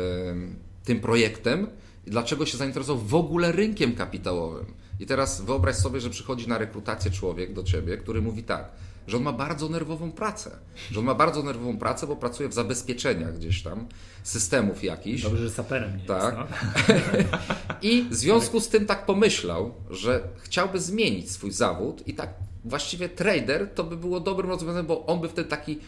tym 0.85 1.01
projektem 1.01 1.67
i 2.07 2.11
dlaczego 2.11 2.47
się 2.47 2.59
zainteresował 2.59 3.05
w 3.05 3.15
ogóle 3.15 3.53
rynkiem 3.53 3.95
kapitałowym. 3.95 4.67
I 5.01 5.07
teraz 5.07 5.41
wyobraź 5.41 5.77
sobie, 5.77 6.01
że 6.01 6.11
przychodzi 6.11 6.49
na 6.49 6.59
rekrutację 6.59 7.11
człowiek 7.11 7.53
do 7.53 7.63
ciebie, 7.63 7.97
który 7.97 8.23
mówi 8.23 8.43
tak, 8.43 8.71
że 9.09 9.17
on 9.17 9.23
ma 9.23 9.33
bardzo 9.33 9.69
nerwową 9.69 10.13
pracę. 10.13 10.51
Że 10.91 11.01
on 11.01 11.07
ma 11.07 11.15
bardzo 11.15 11.43
nerwową 11.43 11.79
pracę, 11.79 12.07
bo 12.07 12.17
pracuje 12.17 12.49
w 12.49 12.55
zabezpieczeniach 12.55 13.37
gdzieś 13.39 13.63
tam, 13.63 13.87
systemów 14.23 14.85
jakichś. 14.85 15.23
Dobrze, 15.23 15.43
że 15.43 15.51
saperem 15.51 15.97
nie 15.97 16.05
tak. 16.05 16.37
jest. 16.37 16.51
No. 16.89 17.35
I 17.91 18.03
w 18.11 18.15
związku 18.15 18.61
z 18.61 18.69
tym 18.69 18.87
tak 18.87 19.07
pomyślał, 19.07 19.75
że 19.91 20.29
chciałby 20.39 20.81
zmienić 20.81 21.31
swój 21.31 21.53
zawód 21.53 22.09
i 22.09 22.15
tak 22.15 22.35
właściwie 22.65 23.09
trader 23.09 23.75
to 23.75 23.85
by 23.85 23.97
było 23.97 24.21
dobrym 24.21 24.51
rozwiązaniem, 24.51 24.87
bo 24.87 25.07
on 25.07 25.21
by 25.21 25.29
wtedy 25.29 25.49
taki 25.49 25.79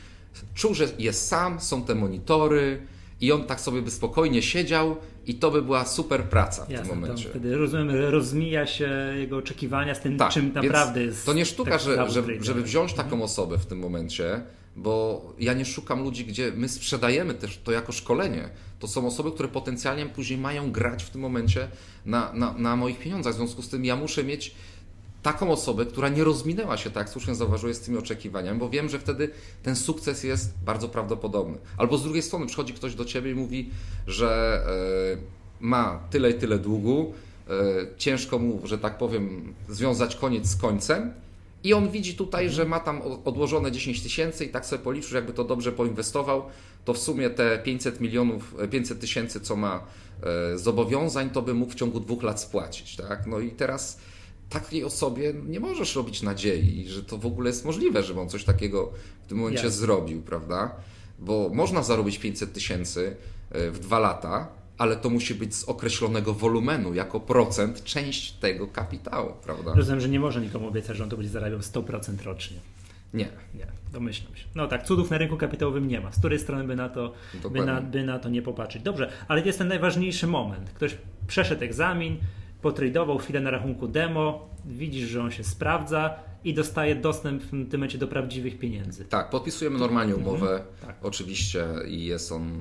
czuł, 0.55 0.75
że 0.75 0.89
jest 0.99 1.29
sam, 1.29 1.61
są 1.61 1.85
te 1.85 1.95
monitory 1.95 2.87
i 3.21 3.33
on 3.33 3.45
tak 3.45 3.61
sobie 3.61 3.83
by 3.83 3.91
spokojnie 3.91 4.43
siedział 4.43 4.97
i 5.27 5.35
to 5.35 5.50
by 5.50 5.62
była 5.62 5.85
super 5.85 6.25
praca 6.25 6.65
w 6.65 6.71
Jasne, 6.71 6.89
tym 6.89 7.00
momencie. 7.00 7.29
wtedy 7.29 7.57
rozumiem, 7.57 7.91
rozmija 7.91 8.67
się 8.67 8.91
jego 9.17 9.37
oczekiwania 9.37 9.95
z 9.95 10.00
tym, 10.00 10.19
tak, 10.19 10.33
czym 10.33 10.53
naprawdę 10.55 11.03
jest. 11.03 11.27
To 11.27 11.33
nie 11.33 11.47
sztuka, 11.47 11.79
że, 11.79 12.11
że, 12.11 12.23
żeby 12.41 12.62
wziąć 12.62 12.93
taką 12.93 13.23
osobę 13.23 13.59
w 13.59 13.67
tym 13.67 13.79
momencie, 13.79 14.41
bo 14.77 15.23
ja 15.39 15.53
nie 15.53 15.65
szukam 15.65 16.03
ludzi, 16.03 16.25
gdzie 16.25 16.53
my 16.57 16.69
sprzedajemy 16.69 17.35
też 17.35 17.59
to 17.65 17.73
jako 17.73 17.93
szkolenie. 17.93 18.49
To 18.79 18.89
są 18.89 19.07
osoby, 19.07 19.33
które 19.33 19.49
potencjalnie 19.49 20.07
później 20.07 20.39
mają 20.39 20.73
grać 20.73 21.05
w 21.05 21.11
tym 21.11 21.21
momencie 21.21 21.69
na, 22.07 22.33
na, 22.33 22.53
na 22.53 22.77
moich 22.77 22.99
pieniądzach. 22.99 23.35
W 23.35 23.37
związku 23.37 23.62
z 23.62 23.69
tym 23.69 23.85
ja 23.85 23.97
muszę 23.97 24.25
mieć 24.25 24.55
taką 25.23 25.50
osobę, 25.50 25.87
która 25.87 26.09
nie 26.09 26.25
rozminęła 26.25 26.77
się, 26.77 26.91
tak 26.91 27.09
słusznie 27.09 27.35
zauważyłeś, 27.35 27.77
z 27.77 27.81
tymi 27.81 27.99
oczekiwaniami, 27.99 28.59
bo 28.59 28.69
wiem, 28.69 28.89
że 28.89 28.99
wtedy 28.99 29.31
ten 29.62 29.77
sukces 29.77 30.25
jest 30.25 30.55
bardzo 30.65 30.89
prawdopodobny. 30.89 31.59
Albo 31.77 31.99
z 31.99 32.03
drugiej 32.03 32.23
strony 32.23 32.47
przychodzi 32.47 32.75
ktoś 32.75 32.95
do 32.95 33.05
ciebie 33.05 33.31
i 33.31 33.35
mówi, 33.35 33.71
że 34.07 34.61
e, 35.17 35.41
ma 35.61 36.00
tyle 36.11 36.31
i 36.31 36.35
tyle 36.35 36.59
długu, 36.59 37.12
e, 37.49 37.53
ciężko 37.97 38.39
mu, 38.39 38.61
że 38.65 38.79
tak 38.79 38.99
powiem, 38.99 39.55
związać 39.69 40.17
koniec 40.17 40.47
z 40.47 40.57
końcem. 40.57 41.12
I 41.65 41.75
on 41.75 41.91
widzi 41.91 42.15
tutaj, 42.15 42.50
że 42.50 42.65
ma 42.65 42.81
tam 42.81 43.03
odłożone 43.25 43.73
10 43.73 44.03
tysięcy 44.03 44.45
i 44.45 44.49
tak 44.49 44.67
sobie 44.67 44.83
policzył, 44.83 45.17
jakby 45.17 45.33
to 45.33 45.45
dobrze 45.45 45.73
poinwestował, 45.73 46.43
to 46.85 46.95
w 46.95 46.99
sumie 46.99 47.31
te 47.31 47.59
500 47.59 48.00
milionów, 48.00 48.55
500 48.71 49.00
tysięcy, 49.00 49.41
co 49.41 49.57
ma 49.57 49.87
e, 50.23 50.59
zobowiązań, 50.59 51.31
to 51.31 51.43
by 51.43 51.55
mógł 51.55 51.73
w 51.73 51.75
ciągu 51.75 52.00
dwóch 52.00 52.23
lat 52.23 52.41
spłacić. 52.41 52.97
Tak? 52.97 53.27
No 53.27 53.41
i 53.41 53.50
teraz 53.50 54.00
takiej 54.50 54.85
osobie 54.85 55.35
nie 55.46 55.61
możesz 55.61 55.96
robić 55.96 56.22
nadziei, 56.22 56.88
że 56.88 57.03
to 57.03 57.18
w 57.18 57.27
ogóle 57.27 57.51
jest 57.51 57.64
możliwe, 57.64 58.03
żeby 58.03 58.20
on 58.20 58.29
coś 58.29 58.44
takiego 58.44 58.92
w 59.25 59.27
tym 59.27 59.38
momencie 59.38 59.64
Jasne. 59.64 59.81
zrobił, 59.81 60.22
prawda? 60.22 60.75
Bo 61.18 61.51
można 61.55 61.83
zarobić 61.83 62.18
500 62.18 62.53
tysięcy 62.53 63.16
e, 63.51 63.70
w 63.70 63.79
dwa 63.79 63.98
lata, 63.98 64.48
ale 64.79 64.96
to 64.96 65.11
musi 65.11 65.35
być 65.35 65.55
z 65.55 65.64
określonego 65.64 66.35
wolumenu, 66.35 66.94
jako 66.94 67.20
procent, 67.20 67.85
część 67.85 68.33
tego 68.33 68.66
kapitału, 68.66 69.33
prawda? 69.42 69.75
Rozumiem, 69.75 70.01
że 70.01 70.09
nie 70.09 70.20
może 70.20 70.40
nikomu 70.40 70.68
obiecać, 70.68 70.96
że 70.96 71.05
on 71.05 71.11
to 71.11 71.16
będzie 71.16 71.33
zarabiał 71.33 71.59
100% 71.59 72.22
rocznie. 72.25 72.57
Nie. 73.14 73.29
Nie, 73.55 73.66
domyślam 73.92 74.37
się. 74.37 74.44
No 74.55 74.66
tak, 74.66 74.87
cudów 74.87 75.11
na 75.11 75.18
rynku 75.18 75.37
kapitałowym 75.37 75.88
nie 75.88 76.01
ma. 76.01 76.12
Z 76.12 76.18
której 76.18 76.38
strony 76.38 76.64
by 76.64 76.77
na 76.77 76.88
to, 76.88 77.12
by 77.51 77.64
na, 77.64 77.81
by 77.81 78.05
na 78.05 78.18
to 78.18 78.29
nie 78.29 78.42
popatrzeć? 78.42 78.83
Dobrze, 78.83 79.11
ale 79.29 79.40
jest 79.40 79.59
ten 79.59 79.68
najważniejszy 79.68 80.27
moment. 80.27 80.70
Ktoś 80.70 80.96
przeszedł 81.27 81.64
egzamin, 81.64 82.16
potradował 82.62 83.18
chwilę 83.18 83.40
na 83.40 83.51
rachunku 83.51 83.88
demo, 83.88 84.49
widzisz, 84.64 85.09
że 85.09 85.23
on 85.23 85.31
się 85.31 85.44
sprawdza 85.44 86.14
i 86.44 86.55
dostaje 86.55 86.94
dostęp 86.96 87.42
w 87.42 87.51
tym 87.51 87.66
momencie 87.73 87.99
do 87.99 88.09
prawdziwych 88.09 88.59
pieniędzy. 88.59 89.05
Tak, 89.05 89.31
podpisujemy 89.31 89.79
normalnie 89.79 90.14
mhm. 90.14 90.29
umowę, 90.29 90.51
mhm, 90.51 90.68
tak. 90.87 90.96
oczywiście, 91.03 91.66
i 91.88 92.05
jest 92.05 92.33
on 92.33 92.61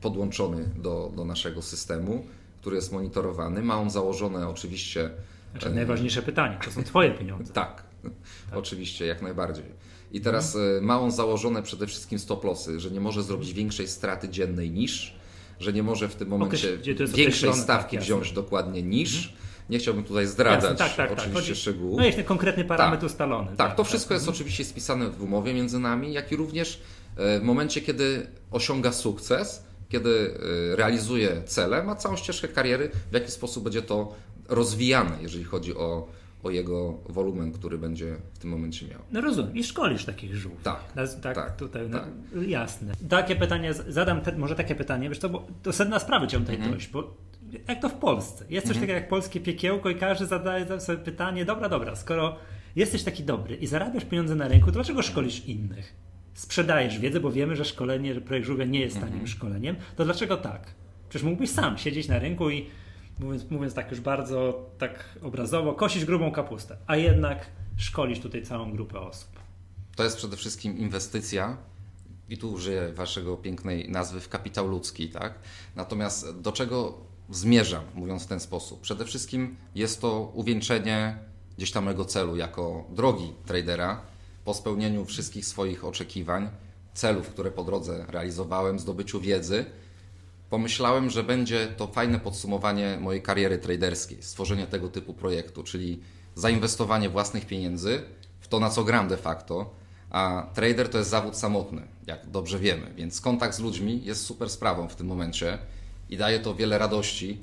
podłączony 0.00 0.70
do, 0.76 1.12
do 1.16 1.24
naszego 1.24 1.62
systemu, 1.62 2.24
który 2.60 2.76
jest 2.76 2.92
monitorowany. 2.92 3.62
Ma 3.62 3.80
on 3.80 3.90
założone 3.90 4.48
oczywiście. 4.48 5.10
Znaczy, 5.50 5.70
najważniejsze 5.70 6.22
pytanie, 6.22 6.58
to 6.64 6.70
są 6.70 6.82
Twoje 6.82 7.10
pieniądze. 7.10 7.52
tak, 7.62 7.82
tak, 8.50 8.58
oczywiście, 8.58 9.06
jak 9.06 9.22
najbardziej. 9.22 9.64
I 10.12 10.20
teraz 10.20 10.56
mhm. 10.56 10.84
ma 10.84 11.00
on 11.00 11.10
założone 11.10 11.62
przede 11.62 11.86
wszystkim 11.86 12.18
stop 12.18 12.44
lossy, 12.44 12.80
że 12.80 12.90
nie 12.90 13.00
może 13.00 13.22
zrobić 13.22 13.52
większej 13.52 13.88
straty 13.88 14.28
dziennej 14.28 14.70
niż 14.70 15.17
że 15.60 15.72
nie 15.72 15.82
może 15.82 16.08
w 16.08 16.14
tym 16.14 16.28
momencie 16.28 16.78
okay, 16.82 17.06
większej 17.06 17.54
stawki 17.54 17.96
tak, 17.96 18.04
wziąć 18.04 18.32
dokładnie 18.32 18.82
niż. 18.82 19.16
Mhm. 19.16 19.48
Nie 19.70 19.78
chciałbym 19.78 20.04
tutaj 20.04 20.26
zdradzać 20.26 20.80
jasne, 20.80 20.86
tak, 20.86 20.96
tak, 20.96 21.08
tak. 21.08 21.18
oczywiście 21.18 21.52
tak. 21.52 21.60
szczegółów. 21.60 21.98
No 21.98 22.06
jest 22.06 22.22
konkretny 22.22 22.64
parametr 22.64 23.00
tak, 23.00 23.10
ustalony. 23.10 23.48
Tak, 23.48 23.56
tak 23.56 23.76
to 23.76 23.84
wszystko 23.84 24.14
jest 24.14 24.24
mhm. 24.24 24.36
oczywiście 24.36 24.64
spisane 24.64 25.10
w 25.10 25.22
umowie 25.22 25.54
między 25.54 25.78
nami, 25.78 26.12
jak 26.12 26.32
i 26.32 26.36
również 26.36 26.80
e, 27.16 27.40
w 27.40 27.42
momencie, 27.42 27.80
kiedy 27.80 28.26
osiąga 28.50 28.92
sukces, 28.92 29.64
kiedy 29.88 30.34
e, 30.72 30.76
realizuje 30.76 31.42
cele, 31.46 31.82
ma 31.82 31.94
całą 31.94 32.16
ścieżkę 32.16 32.48
kariery, 32.48 32.90
w 33.10 33.14
jaki 33.14 33.30
sposób 33.30 33.64
będzie 33.64 33.82
to 33.82 34.14
rozwijane, 34.48 35.18
jeżeli 35.22 35.44
chodzi 35.44 35.74
o 35.74 36.08
o 36.42 36.50
jego 36.50 36.98
wolumen, 37.08 37.52
który 37.52 37.78
będzie 37.78 38.16
w 38.34 38.38
tym 38.38 38.50
momencie 38.50 38.86
miał. 38.86 39.00
No 39.12 39.20
rozumiem. 39.20 39.56
I 39.56 39.64
szkolisz 39.64 40.04
takich 40.04 40.36
żółw. 40.36 40.62
Tak. 40.62 40.92
tak, 41.22 41.34
tak 41.34 41.56
tutaj, 41.56 41.88
no, 41.88 41.98
tak. 41.98 42.08
No, 42.34 42.42
jasne. 42.42 42.92
Takie 43.08 43.36
pytanie, 43.36 43.74
zadam 43.74 44.20
te, 44.20 44.38
może 44.38 44.54
takie 44.54 44.74
pytanie, 44.74 45.08
wiesz 45.08 45.18
co, 45.18 45.28
bo 45.28 45.46
to 45.62 45.72
sedna 45.72 45.98
sprawy 45.98 46.26
cię 46.26 46.38
tutaj 46.38 46.54
mhm. 46.54 46.72
dojść, 46.72 46.88
bo 46.88 47.16
jak 47.68 47.80
to 47.82 47.88
w 47.88 47.94
Polsce? 47.94 48.44
Jest 48.50 48.66
coś 48.66 48.76
mhm. 48.76 48.86
takiego 48.86 48.92
jak 48.92 49.08
polskie 49.08 49.40
piekiełko 49.40 49.90
i 49.90 49.94
każdy 49.94 50.26
zadaje 50.26 50.80
sobie 50.80 50.98
pytanie, 50.98 51.44
dobra, 51.44 51.68
dobra, 51.68 51.96
skoro 51.96 52.36
jesteś 52.76 53.02
taki 53.02 53.22
dobry 53.22 53.56
i 53.56 53.66
zarabiasz 53.66 54.04
pieniądze 54.04 54.34
na 54.34 54.48
rynku, 54.48 54.66
to 54.66 54.72
dlaczego 54.72 55.02
szkolisz 55.02 55.46
innych? 55.46 55.94
Sprzedajesz 56.34 56.98
wiedzę, 56.98 57.20
bo 57.20 57.30
wiemy, 57.30 57.56
że 57.56 57.64
szkolenie, 57.64 58.14
że 58.14 58.20
projekt 58.20 58.46
żółwia 58.46 58.64
nie 58.64 58.80
jest 58.80 58.94
tanim 58.94 59.12
mhm. 59.12 59.26
szkoleniem, 59.26 59.76
to 59.96 60.04
dlaczego 60.04 60.36
tak? 60.36 60.74
Przecież 61.08 61.24
mógłbyś 61.24 61.50
sam 61.50 61.78
siedzieć 61.78 62.08
na 62.08 62.18
rynku 62.18 62.50
i 62.50 62.66
mówiąc, 63.20 63.50
mówiąc 63.50 63.74
tak 63.74 63.90
już 63.90 64.00
bardzo 64.00 64.66
tak 64.78 65.18
obrazowo, 65.22 65.74
kosisz 65.74 66.04
grubą 66.04 66.32
kapustę, 66.32 66.76
a 66.86 66.96
jednak 66.96 67.46
szkolisz 67.76 68.20
tutaj 68.20 68.42
całą 68.42 68.72
grupę 68.72 69.00
osób. 69.00 69.28
To 69.96 70.04
jest 70.04 70.16
przede 70.16 70.36
wszystkim 70.36 70.78
inwestycja 70.78 71.56
i 72.28 72.38
tu 72.38 72.52
użyję 72.52 72.92
waszego 72.92 73.36
pięknej 73.36 73.90
nazwy 73.90 74.20
w 74.20 74.28
kapitał 74.28 74.68
ludzki, 74.68 75.08
tak? 75.08 75.34
Natomiast 75.76 76.40
do 76.40 76.52
czego 76.52 76.98
zmierzam, 77.30 77.84
mówiąc 77.94 78.24
w 78.24 78.26
ten 78.26 78.40
sposób? 78.40 78.80
Przede 78.80 79.04
wszystkim 79.04 79.56
jest 79.74 80.00
to 80.00 80.32
uwieńczenie 80.34 81.18
gdzieś 81.56 81.72
tam 81.72 81.84
mego 81.84 82.04
celu 82.04 82.36
jako 82.36 82.84
drogi 82.90 83.32
tradera 83.46 84.00
po 84.44 84.54
spełnieniu 84.54 85.04
wszystkich 85.04 85.46
swoich 85.46 85.84
oczekiwań, 85.84 86.50
celów, 86.94 87.28
które 87.28 87.50
po 87.50 87.64
drodze 87.64 88.06
realizowałem, 88.08 88.78
zdobyciu 88.78 89.20
wiedzy, 89.20 89.64
pomyślałem, 90.50 91.10
że 91.10 91.24
będzie 91.24 91.66
to 91.66 91.86
fajne 91.86 92.20
podsumowanie 92.20 92.98
mojej 93.00 93.22
kariery 93.22 93.58
traderskiej, 93.58 94.22
stworzenie 94.22 94.66
tego 94.66 94.88
typu 94.88 95.14
projektu, 95.14 95.62
czyli 95.62 96.00
zainwestowanie 96.34 97.08
własnych 97.08 97.46
pieniędzy 97.46 98.02
w 98.40 98.48
to, 98.48 98.60
na 98.60 98.70
co 98.70 98.84
gram 98.84 99.08
de 99.08 99.16
facto, 99.16 99.74
a 100.10 100.50
trader 100.54 100.88
to 100.88 100.98
jest 100.98 101.10
zawód 101.10 101.36
samotny, 101.36 101.82
jak 102.06 102.30
dobrze 102.30 102.58
wiemy, 102.58 102.94
więc 102.96 103.20
kontakt 103.20 103.54
z 103.54 103.60
ludźmi 103.60 104.04
jest 104.04 104.24
super 104.24 104.50
sprawą 104.50 104.88
w 104.88 104.96
tym 104.96 105.06
momencie 105.06 105.58
i 106.10 106.16
daje 106.16 106.40
to 106.40 106.54
wiele 106.54 106.78
radości, 106.78 107.40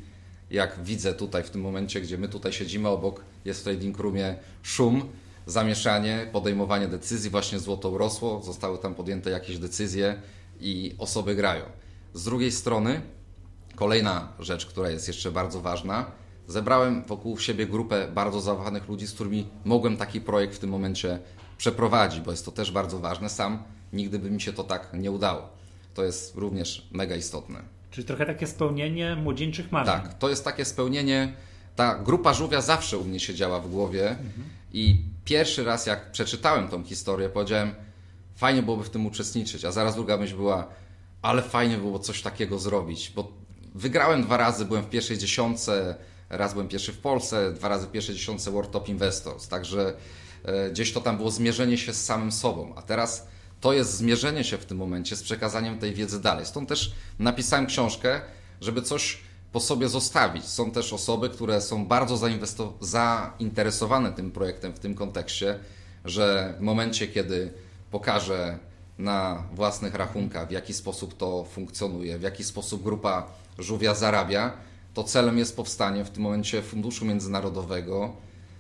jak 0.52 0.84
widzę 0.84 1.14
tutaj 1.14 1.44
w 1.44 1.50
tym 1.50 1.62
momencie, 1.62 2.02
gdzie 2.02 2.18
my 2.18 2.28
tutaj 2.28 2.54
siedzimy 2.54 2.90
obok, 2.90 3.22
jest 3.46 3.60
w 3.60 3.64
trading 3.64 4.00
roomie 4.00 4.36
szum, 4.64 5.10
zamieszanie, 5.46 6.28
podejmowanie 6.32 6.88
decyzji, 6.88 7.30
właśnie 7.30 7.60
złoto 7.60 7.90
urosło, 7.90 8.42
zostały 8.44 8.78
tam 8.78 8.96
podjęte 8.96 9.30
jakieś 9.30 9.58
decyzje 9.58 10.22
i 10.60 10.96
osoby 10.98 11.36
grają. 11.36 11.64
Z 12.16 12.24
drugiej 12.24 12.52
strony, 12.52 13.02
kolejna 13.76 14.28
rzecz, 14.40 14.66
która 14.66 14.90
jest 14.90 15.08
jeszcze 15.08 15.32
bardzo 15.32 15.62
ważna, 15.62 16.06
zebrałem 16.48 17.04
wokół 17.04 17.40
siebie 17.40 17.68
grupę 17.68 18.08
bardzo 18.14 18.42
zawahanych 18.42 18.88
ludzi, 18.88 19.08
z 19.08 19.14
którymi 19.14 19.48
mogłem 19.66 19.98
taki 19.98 20.22
projekt 20.22 20.56
w 20.56 20.60
tym 20.60 20.70
momencie 20.70 21.20
przeprowadzić, 21.58 22.22
bo 22.22 22.32
jest 22.32 22.46
to 22.46 22.52
też 22.52 22.72
bardzo 22.72 23.00
ważne. 23.00 23.30
Sam 23.30 23.64
nigdy 23.94 24.20
by 24.20 24.32
mi 24.32 24.42
się 24.42 24.54
to 24.54 24.64
tak 24.64 24.90
nie 24.94 25.12
udało. 25.12 25.50
To 25.94 26.04
jest 26.04 26.36
również 26.36 26.88
mega 26.92 27.16
istotne. 27.16 27.62
Czyli 27.92 28.08
trochę 28.08 28.26
takie 28.26 28.48
spełnienie 28.48 29.16
młodzieńczych 29.16 29.72
marzeń. 29.72 29.94
Tak, 29.94 30.14
to 30.14 30.30
jest 30.30 30.46
takie 30.46 30.66
spełnienie. 30.66 31.34
Ta 31.76 31.96
grupa 31.96 32.34
żółwia 32.34 32.62
zawsze 32.62 32.98
u 32.98 33.04
mnie 33.04 33.20
siedziała 33.20 33.60
w 33.60 33.70
głowie 33.70 34.10
mhm. 34.10 34.44
i 34.74 34.98
pierwszy 35.26 35.64
raz 35.64 35.86
jak 35.86 36.12
przeczytałem 36.12 36.68
tą 36.68 36.84
historię, 36.84 37.30
powiedziałem, 37.30 37.76
fajnie 38.36 38.64
byłoby 38.64 38.84
w 38.84 38.90
tym 38.90 39.06
uczestniczyć, 39.06 39.66
a 39.66 39.72
zaraz 39.72 39.96
druga 39.96 40.18
myśl 40.18 40.36
była, 40.36 40.68
ale 41.26 41.42
fajnie 41.42 41.78
było 41.78 42.00
coś 42.00 42.22
takiego 42.22 42.60
zrobić, 42.60 43.12
bo 43.16 43.32
wygrałem 43.76 44.24
dwa 44.24 44.38
razy, 44.38 44.66
byłem 44.66 44.84
w 44.84 44.90
pierwszej 44.90 45.18
dziesiątce, 45.18 45.96
raz 46.30 46.54
byłem 46.54 46.68
pierwszy 46.68 46.94
w 46.94 46.98
Polsce, 46.98 47.52
dwa 47.52 47.70
razy 47.70 47.88
w 47.88 47.92
pierwszej 47.92 48.16
dziesiątce 48.16 48.52
World 48.52 48.72
Top 48.72 48.90
Investors, 48.90 49.48
także 49.48 49.94
e, 50.44 50.70
gdzieś 50.70 50.94
to 50.94 51.02
tam 51.02 51.18
było 51.18 51.32
zmierzenie 51.32 51.78
się 51.78 51.94
z 51.94 52.06
samym 52.06 52.32
sobą, 52.32 52.74
a 52.76 52.82
teraz 52.82 53.28
to 53.62 53.74
jest 53.74 53.94
zmierzenie 53.94 54.44
się 54.44 54.58
w 54.58 54.66
tym 54.66 54.78
momencie 54.78 55.16
z 55.16 55.24
przekazaniem 55.24 55.80
tej 55.80 55.94
wiedzy 55.94 56.22
dalej. 56.22 56.46
Stąd 56.46 56.70
też 56.70 56.94
napisałem 57.20 57.66
książkę, 57.66 58.22
żeby 58.62 58.82
coś 58.82 59.20
po 59.52 59.60
sobie 59.60 59.90
zostawić. 59.90 60.46
Są 60.46 60.72
też 60.72 60.94
osoby, 60.94 61.30
które 61.30 61.62
są 61.62 61.86
bardzo 61.86 62.30
zainteresowane 62.82 64.12
tym 64.12 64.32
projektem 64.32 64.74
w 64.74 64.80
tym 64.80 64.96
kontekście, 64.96 65.60
że 66.06 66.56
w 66.58 66.62
momencie, 66.62 67.08
kiedy 67.08 67.54
pokażę 67.92 68.60
na 69.00 69.44
własnych 69.54 69.96
rachunkach, 69.96 70.48
w 70.48 70.52
jaki 70.52 70.74
sposób 70.74 71.18
to 71.18 71.44
funkcjonuje, 71.44 72.18
w 72.18 72.22
jaki 72.22 72.44
sposób 72.44 72.84
grupa 72.84 73.28
żółwia 73.60 73.94
zarabia, 73.94 74.54
to 74.94 75.04
celem 75.04 75.38
jest 75.38 75.56
powstanie 75.56 76.06
w 76.06 76.10
tym 76.10 76.24
momencie 76.24 76.62
funduszu 76.62 77.06
międzynarodowego, 77.06 78.14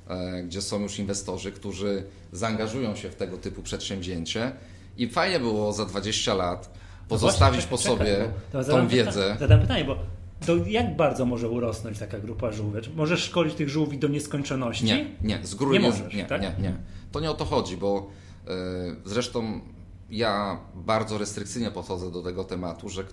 e, 0.07 0.43
gdzie 0.43 0.61
są 0.61 0.81
już 0.81 0.99
inwestorzy, 0.99 1.51
którzy 1.51 2.03
zaangażują 2.31 2.95
się 2.95 3.09
w 3.09 3.15
tego 3.15 3.37
typu 3.37 3.61
przedsięwzięcie 3.61 4.51
i 4.97 5.07
fajnie 5.09 5.39
było 5.39 5.73
za 5.73 5.85
20 5.85 6.33
lat 6.33 6.77
pozostawić 7.07 7.61
no 7.63 7.69
właśnie, 7.69 7.89
po 7.89 7.97
czekaj, 7.97 8.17
sobie 8.51 8.73
tą 8.73 8.87
wiedzę. 8.87 9.37
zadam 9.39 9.61
pytanie, 9.61 9.85
bo 9.85 9.97
to 10.45 10.55
jak 10.55 10.95
bardzo 10.95 11.25
może 11.25 11.49
urosnąć 11.49 11.99
taka 11.99 12.19
grupa 12.19 12.51
żółwi? 12.51 12.79
możesz 12.95 13.23
szkolić 13.23 13.55
tych 13.55 13.69
żółwi 13.69 13.97
do 13.97 14.07
nieskończoności? 14.07 14.85
Nie, 14.85 15.05
nie, 15.21 15.39
z 15.43 15.55
góry 15.55 15.79
nie, 15.79 15.79
możesz, 15.79 16.13
nie, 16.13 16.25
tak? 16.25 16.41
nie, 16.41 16.53
nie. 16.59 16.75
To 17.11 17.19
nie 17.19 17.31
o 17.31 17.33
to 17.33 17.45
chodzi, 17.45 17.77
bo 17.77 18.09
yy, 18.47 18.53
zresztą 19.05 19.61
ja 20.09 20.59
bardzo 20.75 21.17
restrykcyjnie 21.17 21.71
podchodzę 21.71 22.11
do 22.11 22.21
tego 22.21 22.43
tematu, 22.43 22.89
że 22.89 23.03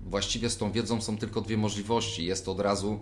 właściwie 0.00 0.50
z 0.50 0.56
tą 0.56 0.72
wiedzą 0.72 1.00
są 1.00 1.18
tylko 1.18 1.40
dwie 1.40 1.56
możliwości. 1.56 2.24
Jest 2.24 2.44
to 2.44 2.52
od 2.52 2.60
razu 2.60 3.00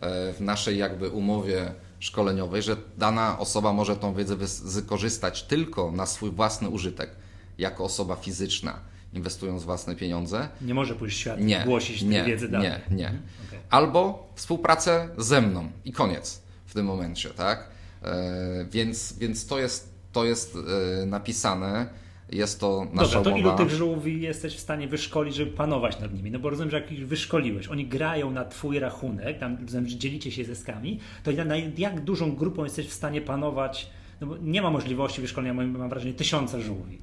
e, 0.00 0.32
w 0.32 0.40
naszej 0.40 0.78
jakby 0.78 1.08
umowie 1.08 1.74
szkoleniowej, 1.98 2.62
że 2.62 2.76
dana 2.98 3.38
osoba 3.38 3.72
może 3.72 3.96
tą 3.96 4.14
wiedzę 4.14 4.36
wykorzystać 4.64 5.42
tylko 5.42 5.92
na 5.92 6.06
swój 6.06 6.30
własny 6.30 6.68
użytek, 6.68 7.10
jako 7.58 7.84
osoba 7.84 8.16
fizyczna, 8.16 8.80
inwestując 9.12 9.64
własne 9.64 9.96
pieniądze. 9.96 10.48
Nie 10.60 10.74
może 10.74 10.94
pójść 10.94 11.16
w 11.16 11.20
świat 11.20 11.40
nie, 11.40 11.62
głosić 11.64 12.02
nie, 12.02 12.22
tej 12.22 12.32
wiedzy 12.32 12.48
dalej. 12.48 12.70
Nie, 12.70 12.96
nie. 12.96 13.06
Mhm, 13.06 13.22
okay. 13.48 13.60
Albo 13.70 14.28
współpracę 14.34 15.08
ze 15.18 15.40
mną 15.40 15.70
i 15.84 15.92
koniec 15.92 16.42
w 16.66 16.74
tym 16.74 16.86
momencie, 16.86 17.30
tak? 17.30 17.68
E, 18.02 18.66
więc, 18.70 19.12
więc 19.18 19.46
to 19.46 19.58
jest, 19.58 19.94
to 20.12 20.24
jest 20.24 20.56
e, 21.02 21.06
napisane 21.06 21.88
jest 22.32 22.60
to 22.60 22.86
nasza 22.92 23.14
Dobra, 23.14 23.32
to 23.32 23.38
umowa. 23.38 23.54
ilu 23.54 23.68
tych 23.68 23.78
żółwi 23.78 24.22
jesteś 24.22 24.56
w 24.56 24.60
stanie 24.60 24.88
wyszkolić, 24.88 25.34
żeby 25.34 25.50
panować 25.50 26.00
nad 26.00 26.14
nimi? 26.14 26.30
No 26.30 26.38
bo 26.38 26.50
rozumiem, 26.50 26.70
że 26.70 26.80
jak 26.80 26.92
ich 26.92 27.08
wyszkoliłeś, 27.08 27.68
oni 27.68 27.86
grają 27.86 28.30
na 28.30 28.44
twój 28.44 28.78
rachunek, 28.78 29.38
tam 29.38 29.58
dzielicie 29.86 30.30
się 30.32 30.44
zyskami, 30.44 31.00
to 31.22 31.30
na 31.44 31.56
jak 31.56 32.04
dużą 32.04 32.36
grupą 32.36 32.64
jesteś 32.64 32.86
w 32.86 32.92
stanie 32.92 33.20
panować 33.20 33.90
no 34.20 34.26
bo 34.26 34.36
nie 34.36 34.62
ma 34.62 34.70
możliwości 34.70 35.20
wyszkolenia, 35.20 35.54
mam 35.54 35.88
wrażenie, 35.88 36.14
tysiąca 36.14 36.60
żółwi. 36.60 36.98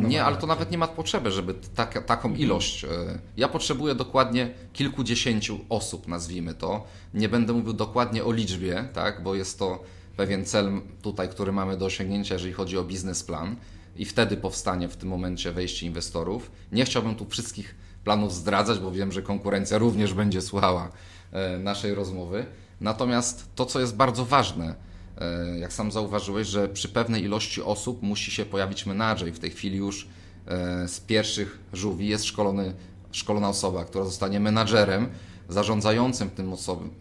nie, 0.00 0.24
ale 0.24 0.36
to 0.36 0.46
nawet 0.46 0.70
nie 0.70 0.78
ma 0.78 0.88
potrzeby, 0.88 1.30
żeby 1.30 1.54
tak, 1.74 2.06
taką 2.06 2.28
mhm. 2.28 2.46
ilość. 2.46 2.84
E, 2.84 2.88
ja 3.36 3.48
potrzebuję 3.48 3.94
dokładnie 3.94 4.50
kilkudziesięciu 4.72 5.60
osób, 5.68 6.08
nazwijmy 6.08 6.54
to. 6.54 6.84
Nie 7.14 7.28
będę 7.28 7.52
mówił 7.52 7.72
dokładnie 7.72 8.24
o 8.24 8.32
liczbie, 8.32 8.88
tak, 8.92 9.22
bo 9.22 9.34
jest 9.34 9.58
to 9.58 9.84
pewien 10.16 10.44
cel 10.44 10.80
tutaj, 11.02 11.28
który 11.28 11.52
mamy 11.52 11.76
do 11.76 11.86
osiągnięcia, 11.86 12.34
jeżeli 12.34 12.52
chodzi 12.52 12.78
o 12.78 12.84
biznesplan 12.84 13.56
i 13.98 14.04
wtedy 14.04 14.36
powstanie 14.36 14.88
w 14.88 14.96
tym 14.96 15.08
momencie 15.08 15.52
wejście 15.52 15.86
inwestorów. 15.86 16.50
Nie 16.72 16.84
chciałbym 16.84 17.14
tu 17.14 17.24
wszystkich 17.24 17.74
planów 18.04 18.34
zdradzać, 18.34 18.78
bo 18.78 18.92
wiem, 18.92 19.12
że 19.12 19.22
konkurencja 19.22 19.78
również 19.78 20.14
będzie 20.14 20.42
słuchała 20.42 20.90
e, 21.32 21.58
naszej 21.58 21.94
rozmowy. 21.94 22.46
Natomiast 22.80 23.54
to, 23.54 23.66
co 23.66 23.80
jest 23.80 23.96
bardzo 23.96 24.24
ważne, 24.24 24.74
e, 25.18 25.58
jak 25.58 25.72
sam 25.72 25.92
zauważyłeś, 25.92 26.48
że 26.48 26.68
przy 26.68 26.88
pewnej 26.88 27.24
ilości 27.24 27.62
osób 27.62 28.02
musi 28.02 28.30
się 28.30 28.44
pojawić 28.44 28.86
menadżer 28.86 29.28
i 29.28 29.32
w 29.32 29.38
tej 29.38 29.50
chwili 29.50 29.78
już 29.78 30.08
e, 30.46 30.88
z 30.88 31.00
pierwszych 31.00 31.58
żółwi 31.72 32.08
jest 32.08 32.24
szkolony, 32.24 32.74
szkolona 33.12 33.48
osoba, 33.48 33.84
która 33.84 34.04
zostanie 34.04 34.40
menadżerem 34.40 35.08
zarządzającym 35.48 36.28
w 36.28 36.32
tym, 36.32 36.56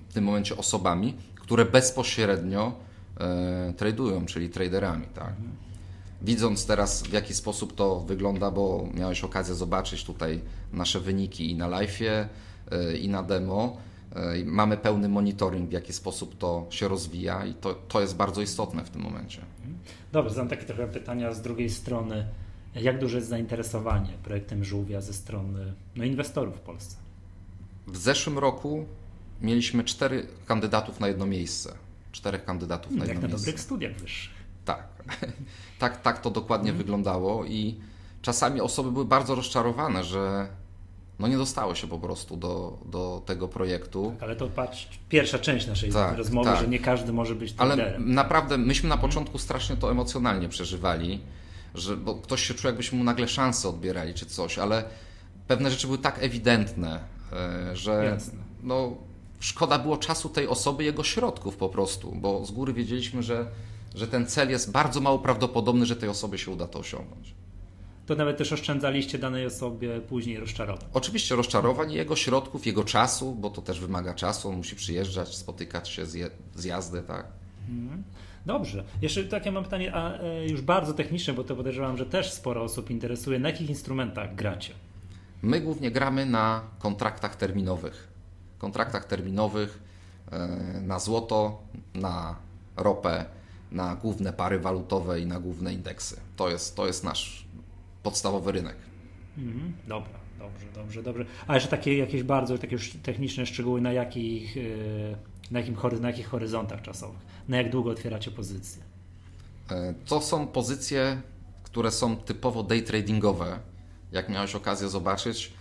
w 0.09 0.13
tym 0.13 0.23
momencie 0.23 0.57
osobami, 0.57 1.13
które 1.35 1.65
bezpośrednio 1.65 2.85
tradują, 3.77 4.25
czyli 4.25 4.49
traderami. 4.49 5.05
Tak? 5.13 5.33
Widząc 6.25 6.65
teraz, 6.65 7.03
w 7.03 7.13
jaki 7.13 7.33
sposób 7.33 7.75
to 7.75 7.99
wygląda, 7.99 8.51
bo 8.51 8.89
miałeś 8.93 9.23
okazję 9.23 9.55
zobaczyć 9.55 10.03
tutaj 10.03 10.41
nasze 10.73 10.99
wyniki 10.99 11.51
i 11.51 11.55
na 11.55 11.69
live'ie, 11.69 12.27
e, 12.71 12.97
i 12.97 13.09
na 13.09 13.23
demo, 13.23 13.77
e, 14.15 14.45
mamy 14.45 14.77
pełny 14.77 15.09
monitoring, 15.09 15.69
w 15.69 15.73
jaki 15.73 15.93
sposób 15.93 16.37
to 16.37 16.67
się 16.69 16.87
rozwija, 16.87 17.45
i 17.45 17.53
to, 17.53 17.73
to 17.73 18.01
jest 18.01 18.15
bardzo 18.15 18.41
istotne 18.41 18.85
w 18.85 18.89
tym 18.89 19.01
momencie. 19.01 19.41
Dobrze, 20.11 20.29
zadam 20.29 20.49
takie 20.49 20.65
trochę 20.65 20.87
pytania 20.87 21.33
z 21.33 21.41
drugiej 21.41 21.69
strony. 21.69 22.27
Jak 22.75 22.99
duże 22.99 23.17
jest 23.17 23.29
zainteresowanie 23.29 24.13
projektem 24.23 24.63
Żółwia 24.63 25.01
ze 25.01 25.13
strony 25.13 25.73
no, 25.95 26.03
inwestorów 26.03 26.55
w 26.55 26.59
Polsce? 26.59 26.97
W 27.87 27.97
zeszłym 27.97 28.37
roku 28.37 28.85
mieliśmy 29.41 29.83
cztery 29.83 30.27
kandydatów 30.45 30.99
na 30.99 31.07
jedno 31.07 31.25
miejsce. 31.25 31.73
Czterech 32.11 32.45
kandydatów 32.45 32.91
na 32.91 32.97
Jak 32.97 33.07
jedno 33.07 33.21
na 33.21 33.27
miejsce. 33.27 33.45
dobrych 33.45 33.61
studiach 33.61 33.93
wyższych. 33.93 34.34
Tak. 35.79 36.01
tak, 36.01 36.21
to 36.21 36.31
dokładnie 36.31 36.69
mm. 36.69 36.77
wyglądało 36.77 37.45
i 37.45 37.75
czasami 38.21 38.61
osoby 38.61 38.91
były 38.91 39.05
bardzo 39.05 39.35
rozczarowane, 39.35 40.03
że 40.03 40.47
no 41.19 41.27
nie 41.27 41.37
dostało 41.37 41.75
się 41.75 41.87
po 41.87 41.99
prostu 41.99 42.37
do, 42.37 42.77
do 42.85 43.21
tego 43.25 43.47
projektu. 43.47 44.11
Tak, 44.11 44.23
ale 44.23 44.35
to 44.35 44.47
patrz, 44.47 44.89
pierwsza 45.09 45.39
część 45.39 45.67
naszej 45.67 45.91
tak, 45.91 46.17
rozmowy, 46.17 46.49
tak. 46.49 46.59
że 46.59 46.67
nie 46.67 46.79
każdy 46.79 47.13
może 47.13 47.35
być 47.35 47.53
Ale 47.57 47.99
naprawdę 47.99 48.57
myśmy 48.57 48.89
na 48.89 48.97
początku 48.97 49.37
strasznie 49.37 49.77
to 49.77 49.91
emocjonalnie 49.91 50.49
przeżywali, 50.49 51.21
że, 51.75 51.97
bo 51.97 52.15
ktoś 52.15 52.47
się 52.47 52.53
czuł, 52.53 52.67
jakbyśmy 52.67 52.97
mu 52.97 53.03
nagle 53.03 53.27
szansę 53.27 53.69
odbierali 53.69 54.13
czy 54.13 54.25
coś, 54.25 54.59
ale 54.59 54.83
pewne 55.47 55.71
rzeczy 55.71 55.87
były 55.87 55.99
tak 55.99 56.23
ewidentne, 56.23 56.99
e, 57.33 57.75
że 57.75 58.17
no, 58.63 58.97
szkoda 59.39 59.79
było 59.79 59.97
czasu 59.97 60.29
tej 60.29 60.47
osoby, 60.47 60.83
jego 60.83 61.03
środków 61.03 61.57
po 61.57 61.69
prostu, 61.69 62.11
bo 62.15 62.45
z 62.45 62.51
góry 62.51 62.73
wiedzieliśmy, 62.73 63.23
że 63.23 63.45
że 63.95 64.07
ten 64.07 64.25
cel 64.25 64.49
jest 64.49 64.71
bardzo 64.71 65.01
mało 65.01 65.19
prawdopodobny, 65.19 65.85
że 65.85 65.95
tej 65.95 66.09
osobie 66.09 66.37
się 66.37 66.51
uda 66.51 66.67
to 66.67 66.79
osiągnąć. 66.79 67.35
To 68.05 68.15
nawet 68.15 68.37
też 68.37 68.53
oszczędzaliście 68.53 69.17
danej 69.17 69.45
osobie 69.45 70.01
później 70.01 70.39
rozczarowań. 70.39 70.85
Oczywiście 70.93 71.35
rozczarowań, 71.35 71.91
jego 71.91 72.15
środków, 72.15 72.65
jego 72.65 72.83
czasu, 72.83 73.35
bo 73.35 73.49
to 73.49 73.61
też 73.61 73.79
wymaga 73.79 74.13
czasu, 74.13 74.49
on 74.49 74.55
musi 74.55 74.75
przyjeżdżać, 74.75 75.35
spotykać 75.35 75.89
się, 75.89 76.05
z 76.55 76.65
jazdy, 76.65 77.01
tak. 77.01 77.25
Mhm. 77.69 78.03
Dobrze. 78.45 78.83
Jeszcze 79.01 79.23
takie 79.23 79.51
mam 79.51 79.63
pytanie, 79.63 79.95
a 79.95 80.19
e, 80.19 80.47
już 80.47 80.61
bardzo 80.61 80.93
techniczne, 80.93 81.33
bo 81.33 81.43
to 81.43 81.55
podejrzewam, 81.55 81.97
że 81.97 82.05
też 82.05 82.31
sporo 82.31 82.63
osób 82.63 82.89
interesuje. 82.91 83.39
Na 83.39 83.49
jakich 83.49 83.69
instrumentach 83.69 84.35
gracie? 84.35 84.73
My 85.41 85.61
głównie 85.61 85.91
gramy 85.91 86.25
na 86.25 86.61
kontraktach 86.79 87.35
terminowych. 87.35 88.07
Kontraktach 88.57 89.05
terminowych 89.05 89.79
e, 90.31 90.47
na 90.81 90.99
złoto, 90.99 91.63
na 91.93 92.35
ropę, 92.77 93.25
na 93.71 93.95
główne 93.95 94.33
pary 94.33 94.59
walutowe 94.59 95.19
i 95.19 95.25
na 95.25 95.39
główne 95.39 95.73
indeksy. 95.73 96.19
To 96.35 96.49
jest, 96.49 96.75
to 96.75 96.87
jest 96.87 97.03
nasz 97.03 97.45
podstawowy 98.03 98.51
rynek. 98.51 98.75
Mhm, 99.37 99.73
dobra, 99.87 100.19
dobrze, 100.39 100.65
dobrze, 100.75 101.03
dobrze. 101.03 101.25
A 101.47 101.55
jeszcze 101.55 101.69
takie 101.69 101.97
jakieś 101.97 102.23
bardzo 102.23 102.57
takie 102.57 102.73
już 102.75 102.93
techniczne 103.03 103.45
szczegóły, 103.45 103.81
na 103.81 103.93
jakich, 103.93 104.57
e, 104.57 104.61
na, 105.51 105.59
jakim, 105.59 105.77
na 106.01 106.07
jakich 106.07 106.27
horyzontach 106.27 106.81
czasowych? 106.81 107.19
Na 107.47 107.57
jak 107.57 107.71
długo 107.71 107.89
otwieracie 107.89 108.31
pozycje? 108.31 108.83
E, 109.71 109.93
to 110.05 110.21
są 110.21 110.47
pozycje, 110.47 111.21
które 111.63 111.91
są 111.91 112.15
typowo 112.15 112.63
day 112.63 112.81
tradingowe. 112.81 113.59
Jak 114.11 114.29
miałeś 114.29 114.55
okazję 114.55 114.89
zobaczyć, 114.89 115.53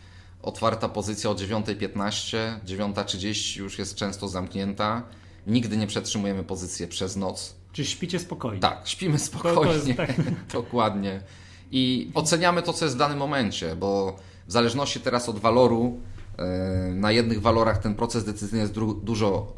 otwarta 0.42 0.88
pozycja 0.88 1.30
o 1.30 1.34
9.15, 1.34 2.60
9.30 2.66 3.58
już 3.58 3.78
jest 3.78 3.94
często 3.94 4.28
zamknięta. 4.28 5.02
Nigdy 5.46 5.76
nie 5.76 5.86
przetrzymujemy 5.86 6.44
pozycji 6.44 6.88
przez 6.88 7.16
noc 7.16 7.63
czy 7.74 7.84
śpicie 7.84 8.18
spokojnie? 8.18 8.60
Tak, 8.60 8.80
śpimy 8.84 9.18
spokojnie. 9.18 9.94
Tak. 9.94 10.10
Dokładnie. 10.52 11.20
I 11.70 12.10
oceniamy 12.14 12.62
to, 12.62 12.72
co 12.72 12.84
jest 12.84 12.94
w 12.94 12.98
danym 12.98 13.18
momencie, 13.18 13.76
bo 13.76 14.16
w 14.46 14.52
zależności 14.52 15.00
teraz 15.00 15.28
od 15.28 15.38
waloru, 15.38 16.00
e, 16.38 16.44
na 16.94 17.12
jednych 17.12 17.40
walorach 17.40 17.78
ten 17.78 17.94
proces 17.94 18.24
decyzyjny 18.24 18.62
jest 18.62 18.74
dużo 19.02 19.52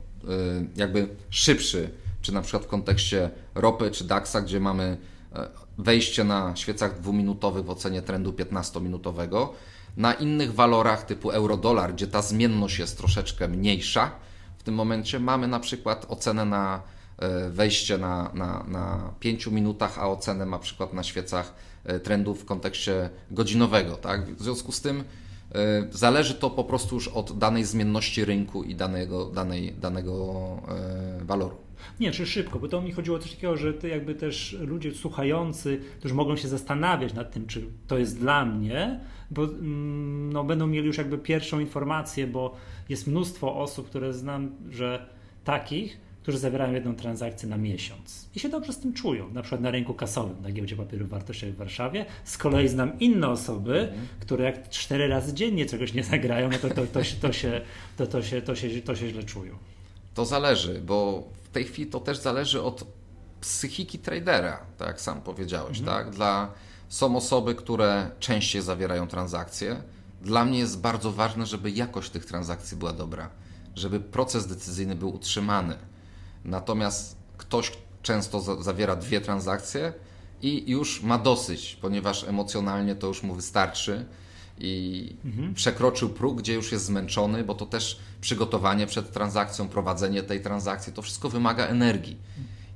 jakby 0.77 1.09
szybszy, 1.31 1.91
czy 2.23 2.35
na 2.35 2.43
przykład 2.43 2.65
w 2.65 2.67
kontekście 2.67 3.31
ropy 3.55 3.91
czy 3.91 4.05
DAX-a, 4.05 4.41
gdzie 4.41 4.61
mamy 4.61 4.97
e, 5.33 5.49
wejście 5.79 6.25
na 6.25 6.57
świecach 6.57 7.01
dwuminutowych 7.01 7.65
w 7.65 7.71
ocenie 7.71 8.03
trendu 8.03 8.33
15-minutowego. 8.33 9.49
Na 9.97 10.15
innych 10.15 10.55
walorach 10.55 11.05
typu 11.05 11.31
euro-dolar, 11.31 11.95
gdzie 11.95 12.07
ta 12.07 12.23
zmienność 12.23 12.79
jest 12.79 12.99
troszeczkę 12.99 13.49
mniejsza, 13.49 14.11
w 14.59 14.63
tym 14.63 14.75
momencie 14.75 15.21
mamy 15.21 15.49
na 15.49 15.61
przykład 15.61 16.07
ocenę 16.09 16.45
na 16.45 16.77
e, 16.77 16.96
wejście 17.51 17.99
na, 17.99 18.31
na, 18.35 18.65
na 18.69 19.15
5 19.21 19.47
minutach, 19.47 19.99
a 19.99 20.09
ocenę 20.09 20.47
na 20.47 20.59
przykład 20.59 20.93
na 20.93 21.03
świecach 21.03 21.55
e, 21.85 22.01
trendów 22.01 22.43
w 22.43 22.45
kontekście 22.45 23.11
godzinowego. 23.31 23.97
Tak? 23.97 24.35
W 24.35 24.43
związku 24.43 24.73
z 24.73 24.81
tym 24.81 25.05
E, 25.55 25.87
zależy 25.91 26.35
to 26.35 26.51
po 26.51 26.65
prostu 26.65 26.95
już 26.95 27.09
od 27.09 27.39
danej 27.39 27.65
zmienności 27.65 28.25
rynku 28.25 28.63
i 28.63 28.75
danego, 28.75 29.25
danej, 29.25 29.73
danego 29.73 30.13
e, 31.21 31.25
waloru. 31.25 31.57
Nie, 32.01 32.13
czy 32.13 32.27
szybko, 32.27 32.59
bo 32.59 32.69
to 32.69 32.83
mi 32.83 32.93
chodziło 32.93 33.19
coś 33.19 33.31
takiego, 33.31 33.57
że 33.57 33.75
ty 33.75 33.89
jakby 33.89 34.15
też 34.15 34.57
ludzie 34.61 34.95
słuchający, 34.95 35.81
którzy 35.99 36.15
mogą 36.15 36.37
się 36.37 36.49
zastanawiać 36.49 37.15
nad 37.15 37.33
tym, 37.33 37.47
czy 37.47 37.67
to 37.87 37.99
jest 37.99 38.19
dla 38.19 38.45
mnie, 38.45 39.01
bo 39.31 39.45
mm, 39.45 40.33
no, 40.33 40.45
będą 40.45 40.67
mieli 40.67 40.87
już 40.87 40.99
jakby 40.99 41.19
pierwszą 41.19 41.61
informację, 41.61 42.27
bo 42.27 42.55
jest 42.89 43.07
mnóstwo 43.07 43.57
osób, 43.57 43.89
które 43.89 44.13
znam, 44.13 44.51
że 44.71 45.09
takich, 45.45 46.01
którzy 46.27 46.39
zawierają 46.39 46.73
jedną 46.73 46.95
transakcję 46.95 47.49
na 47.49 47.57
miesiąc 47.57 48.29
i 48.35 48.41
się 48.41 48.49
dobrze 48.49 48.73
z 48.73 48.79
tym 48.79 48.93
czują, 48.93 49.31
na 49.31 49.43
przykład 49.43 49.61
na 49.61 49.71
rynku 49.71 49.95
kasowym, 49.95 50.43
na 50.43 50.53
giełdzie 50.53 50.77
papierów 50.77 51.09
wartościowych 51.09 51.55
w 51.55 51.59
Warszawie. 51.59 52.07
Z 52.25 52.39
kolei 52.39 52.69
znam 52.69 52.99
inne 53.01 53.29
osoby, 53.29 53.81
mhm. 53.81 54.07
które 54.21 54.45
jak 54.45 54.69
cztery 54.69 55.09
razy 55.09 55.35
dziennie 55.35 55.67
czegoś 55.67 55.95
nie 55.95 56.05
zagrają, 56.05 56.51
no 56.51 56.59
to, 56.59 56.71
to, 56.71 56.87
to, 56.87 57.05
się, 57.05 57.17
to, 57.17 57.33
się, 57.33 57.61
to, 57.97 58.07
to, 58.07 58.23
się, 58.23 58.43
to, 58.43 58.57
się, 58.57 58.83
to 58.83 58.97
się 58.97 59.09
źle 59.09 59.23
czują. 59.23 59.59
To 60.15 60.25
zależy, 60.25 60.81
bo 60.87 61.29
w 61.45 61.49
tej 61.49 61.65
chwili 61.65 61.91
to 61.91 62.01
też 62.01 62.19
zależy 62.19 62.63
od 62.63 62.85
psychiki 63.41 63.99
tradera, 63.99 64.61
tak 64.79 64.89
jak 64.89 65.01
sam 65.01 65.21
powiedziałeś. 65.21 65.79
Mhm. 65.79 65.97
Tak? 65.97 66.15
Dla, 66.15 66.53
są 66.89 67.17
osoby, 67.17 67.55
które 67.55 68.11
częściej 68.21 68.63
zawierają 68.63 69.07
transakcje. 69.07 69.83
Dla 70.23 70.45
mnie 70.45 70.59
jest 70.59 70.81
bardzo 70.81 71.13
ważne, 71.13 71.47
żeby 71.47 71.71
jakość 71.71 72.11
tych 72.11 72.25
transakcji 72.25 72.77
była 72.77 72.93
dobra, 72.93 73.31
żeby 73.77 74.01
proces 74.01 74.47
decyzyjny 74.47 74.95
był 74.95 75.15
utrzymany 75.15 75.77
Natomiast 76.47 77.17
ktoś 77.37 77.73
często 78.03 78.63
zawiera 78.63 78.97
dwie 78.97 79.21
transakcje 79.21 79.93
i 80.43 80.71
już 80.71 81.03
ma 81.03 81.19
dosyć, 81.19 81.79
ponieważ 81.81 82.25
emocjonalnie 82.25 82.95
to 82.95 83.07
już 83.07 83.23
mu 83.23 83.35
wystarczy 83.35 84.05
i 84.59 85.17
mhm. 85.25 85.55
przekroczył 85.55 86.09
próg, 86.09 86.39
gdzie 86.39 86.55
już 86.55 86.73
jest 86.73 86.85
zmęczony, 86.85 87.45
bo 87.45 87.55
to 87.55 87.67
też 87.67 87.99
przygotowanie 88.21 88.87
przed 88.87 89.13
transakcją, 89.13 89.69
prowadzenie 89.69 90.23
tej 90.23 90.41
transakcji, 90.41 90.93
to 90.93 91.03
wszystko 91.03 91.29
wymaga 91.29 91.67
energii. 91.67 92.17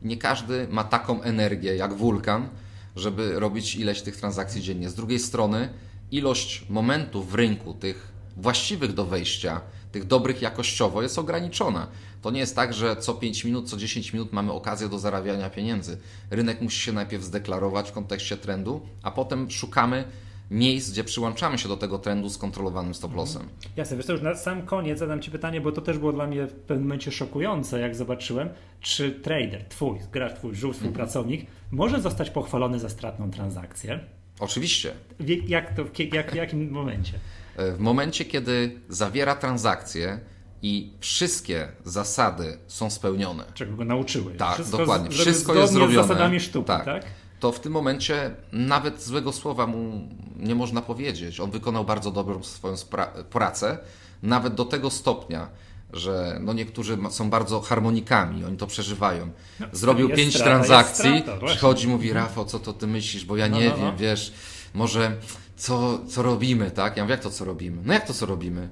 nie 0.03 0.17
każdy 0.17 0.69
ma 0.71 0.85
taką 0.85 1.23
energię 1.23 1.77
jak 1.77 1.95
wulkan, 1.95 2.49
żeby 2.97 3.41
robić 3.41 3.77
ileś 3.77 4.03
tych 4.03 4.17
transakcji 4.17 4.63
dziennie. 4.63 4.91
Z 4.91 4.95
drugiej 4.95 5.19
strony, 5.19 5.69
ilość 6.11 6.67
momentów 6.69 7.31
w 7.31 7.35
rynku, 7.35 7.75
tych 7.75 8.13
właściwych 8.37 8.93
do 8.95 9.07
wejścia, 9.07 9.61
tych 9.93 10.05
dobrych 10.05 10.43
jakościowo 10.43 11.03
jest 11.03 11.19
ograniczona. 11.19 11.87
To 12.23 12.31
nie 12.31 12.41
jest 12.41 12.57
tak, 12.57 12.75
że 12.75 12.97
co 12.97 13.15
5 13.15 13.45
minut, 13.45 13.71
co 13.71 13.77
10 13.77 14.13
minut 14.13 14.33
mamy 14.33 14.53
okazję 14.53 14.89
do 14.89 14.99
zarabiania 14.99 15.51
pieniędzy. 15.51 15.99
Rynek 16.31 16.61
musi 16.61 16.81
się 16.81 16.93
najpierw 16.93 17.25
zdeklarować 17.25 17.91
w 17.91 17.93
kontekście 17.93 18.37
trendu, 18.37 18.81
a 19.03 19.11
potem 19.11 19.51
szukamy 19.51 20.05
miejsc, 20.51 20.91
gdzie 20.91 21.05
przyłączamy 21.05 21.59
się 21.59 21.69
do 21.69 21.77
tego 21.77 21.99
trendu 21.99 22.29
z 22.29 22.39
kontrolowanym 22.39 22.95
stop 22.95 23.15
lossem. 23.15 23.43
Mhm. 23.43 23.59
Jasne, 23.77 23.97
wiesz 23.97 24.07
co, 24.07 24.13
już 24.13 24.23
na 24.23 24.35
sam 24.35 24.63
koniec 24.63 24.99
zadam 24.99 25.23
Ci 25.23 25.31
pytanie, 25.31 25.61
bo 25.61 25.73
to 25.73 25.81
też 25.81 25.99
było 25.99 26.13
dla 26.13 26.27
mnie 26.27 26.47
w 26.47 26.53
pewnym 26.53 26.87
momencie 26.87 27.13
szokujące, 27.13 27.81
jak 27.81 27.97
zobaczyłem, 27.97 28.49
czy 28.81 29.11
trader, 29.11 29.65
Twój, 29.69 29.99
gracz 30.13 30.35
Twój, 30.35 30.55
żółw, 30.55 30.77
współpracownik, 30.77 31.41
mhm. 31.41 31.59
może 31.71 32.01
zostać 32.01 32.31
pochwalony 32.31 32.79
za 32.79 32.89
stratną 32.89 33.31
transakcję? 33.31 34.01
Oczywiście. 34.41 34.93
Jak 35.49 35.75
to, 35.75 35.85
jak, 36.13 36.33
w 36.33 36.35
jakim 36.35 36.71
momencie? 36.71 37.13
W 37.57 37.79
momencie, 37.79 38.25
kiedy 38.25 38.81
zawiera 38.89 39.35
transakcję, 39.35 40.21
i 40.63 40.93
wszystkie 41.01 41.69
zasady 41.85 42.59
są 42.67 42.91
spełnione. 42.91 43.45
Czego 43.55 43.77
go 43.77 43.85
nauczyły. 43.85 44.35
Tak, 44.35 44.55
wszystko 44.55 44.79
dokładnie. 44.79 45.11
Wszystko 45.11 45.55
jest 45.55 45.73
zrobione. 45.73 46.05
Z 46.05 46.09
zasadami 46.09 46.41
sztuki, 46.41 46.67
tak. 46.67 46.85
tak? 46.85 47.05
To 47.41 47.53
w 47.53 47.61
tym 47.61 47.73
momencie 47.73 48.31
nawet 48.53 49.03
złego 49.03 49.33
słowa 49.33 49.67
mu 49.67 50.09
nie 50.37 50.55
można 50.55 50.83
powiedzieć. 50.83 51.41
On 51.41 51.51
wykonał 51.51 51.85
bardzo 51.85 52.11
dobrą 52.11 52.43
swoją 52.43 52.75
pracę, 53.31 53.79
nawet 54.23 54.55
do 54.55 54.65
tego 54.65 54.91
stopnia, 54.91 55.49
że 55.93 56.39
no 56.41 56.53
niektórzy 56.53 56.99
są 57.11 57.31
bardzo 57.31 57.61
harmonikami, 57.61 58.45
oni 58.45 58.57
to 58.57 58.67
przeżywają. 58.67 59.31
No, 59.61 59.67
Zrobił 59.73 60.09
pięć 60.09 60.35
strata, 60.35 60.51
transakcji, 60.51 61.21
strata, 61.23 61.47
przychodzi 61.47 61.89
mówi. 61.89 62.13
Rafał, 62.13 62.45
co 62.45 62.59
to 62.59 62.73
ty 62.73 62.87
myślisz, 62.87 63.25
bo 63.25 63.37
ja 63.37 63.49
no, 63.49 63.61
nie 63.61 63.69
no, 63.69 63.77
wiem, 63.77 63.85
no. 63.85 63.97
wiesz, 63.97 64.33
może 64.75 65.17
co, 65.61 65.99
co 66.09 66.23
robimy, 66.23 66.71
tak? 66.71 66.97
Ja 66.97 67.03
mówię, 67.03 67.13
jak 67.13 67.23
to 67.23 67.31
co 67.31 67.45
robimy? 67.45 67.83
No 67.85 67.93
jak 67.93 68.07
to 68.07 68.15
co 68.15 68.27
robimy? 68.27 68.69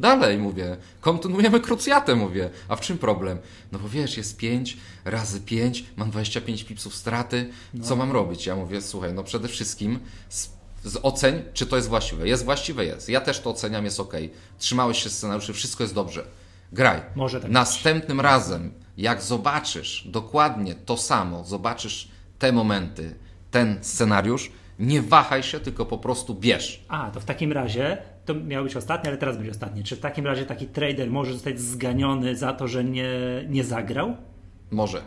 Dalej, 0.00 0.38
mówię, 0.38 0.76
kontynuujemy 1.00 1.60
krucjatę, 1.60 2.16
mówię. 2.16 2.50
A 2.68 2.76
w 2.76 2.80
czym 2.80 2.98
problem? 2.98 3.38
No 3.72 3.78
bo 3.78 3.88
wiesz, 3.88 4.16
jest 4.16 4.36
5 4.36 4.76
razy 5.04 5.40
5, 5.40 5.84
mam 5.96 6.10
25 6.10 6.64
pipsów 6.64 6.94
straty, 6.94 7.50
co 7.82 7.90
no. 7.90 7.96
mam 7.96 8.12
robić? 8.12 8.46
Ja 8.46 8.56
mówię, 8.56 8.82
słuchaj, 8.82 9.14
no 9.14 9.24
przede 9.24 9.48
wszystkim 9.48 9.98
z, 10.28 10.48
z 10.84 10.98
oceń, 11.02 11.42
czy 11.54 11.66
to 11.66 11.76
jest 11.76 11.88
właściwe. 11.88 12.28
Jest 12.28 12.44
właściwe, 12.44 12.84
jest. 12.84 13.08
Ja 13.08 13.20
też 13.20 13.40
to 13.40 13.50
oceniam, 13.50 13.84
jest 13.84 14.00
ok. 14.00 14.14
Trzymałeś 14.58 15.02
się 15.02 15.10
scenariuszy, 15.10 15.52
wszystko 15.52 15.84
jest 15.84 15.94
dobrze. 15.94 16.24
Graj. 16.72 17.02
Może 17.14 17.40
tak 17.40 17.50
Następnym 17.50 18.16
być. 18.16 18.24
razem, 18.24 18.72
jak 18.96 19.22
zobaczysz 19.22 20.04
dokładnie 20.08 20.74
to 20.74 20.96
samo, 20.96 21.44
zobaczysz 21.44 22.08
te 22.38 22.52
momenty, 22.52 23.14
ten 23.50 23.78
scenariusz, 23.82 24.50
nie 24.80 25.02
wahaj 25.02 25.42
się, 25.42 25.60
tylko 25.60 25.86
po 25.86 25.98
prostu 25.98 26.34
bierz. 26.34 26.84
A, 26.88 27.10
to 27.10 27.20
w 27.20 27.24
takim 27.24 27.52
razie 27.52 27.98
to 28.24 28.34
miało 28.34 28.64
być 28.64 28.76
ostatnie, 28.76 29.10
ale 29.10 29.18
teraz 29.18 29.36
będzie 29.36 29.50
ostatnie. 29.50 29.82
Czy 29.82 29.96
w 29.96 30.00
takim 30.00 30.26
razie 30.26 30.46
taki 30.46 30.66
trader 30.66 31.10
może 31.10 31.32
zostać 31.32 31.60
zganiony 31.60 32.36
za 32.36 32.52
to, 32.52 32.68
że 32.68 32.84
nie, 32.84 33.10
nie 33.48 33.64
zagrał? 33.64 34.16
Może. 34.70 35.02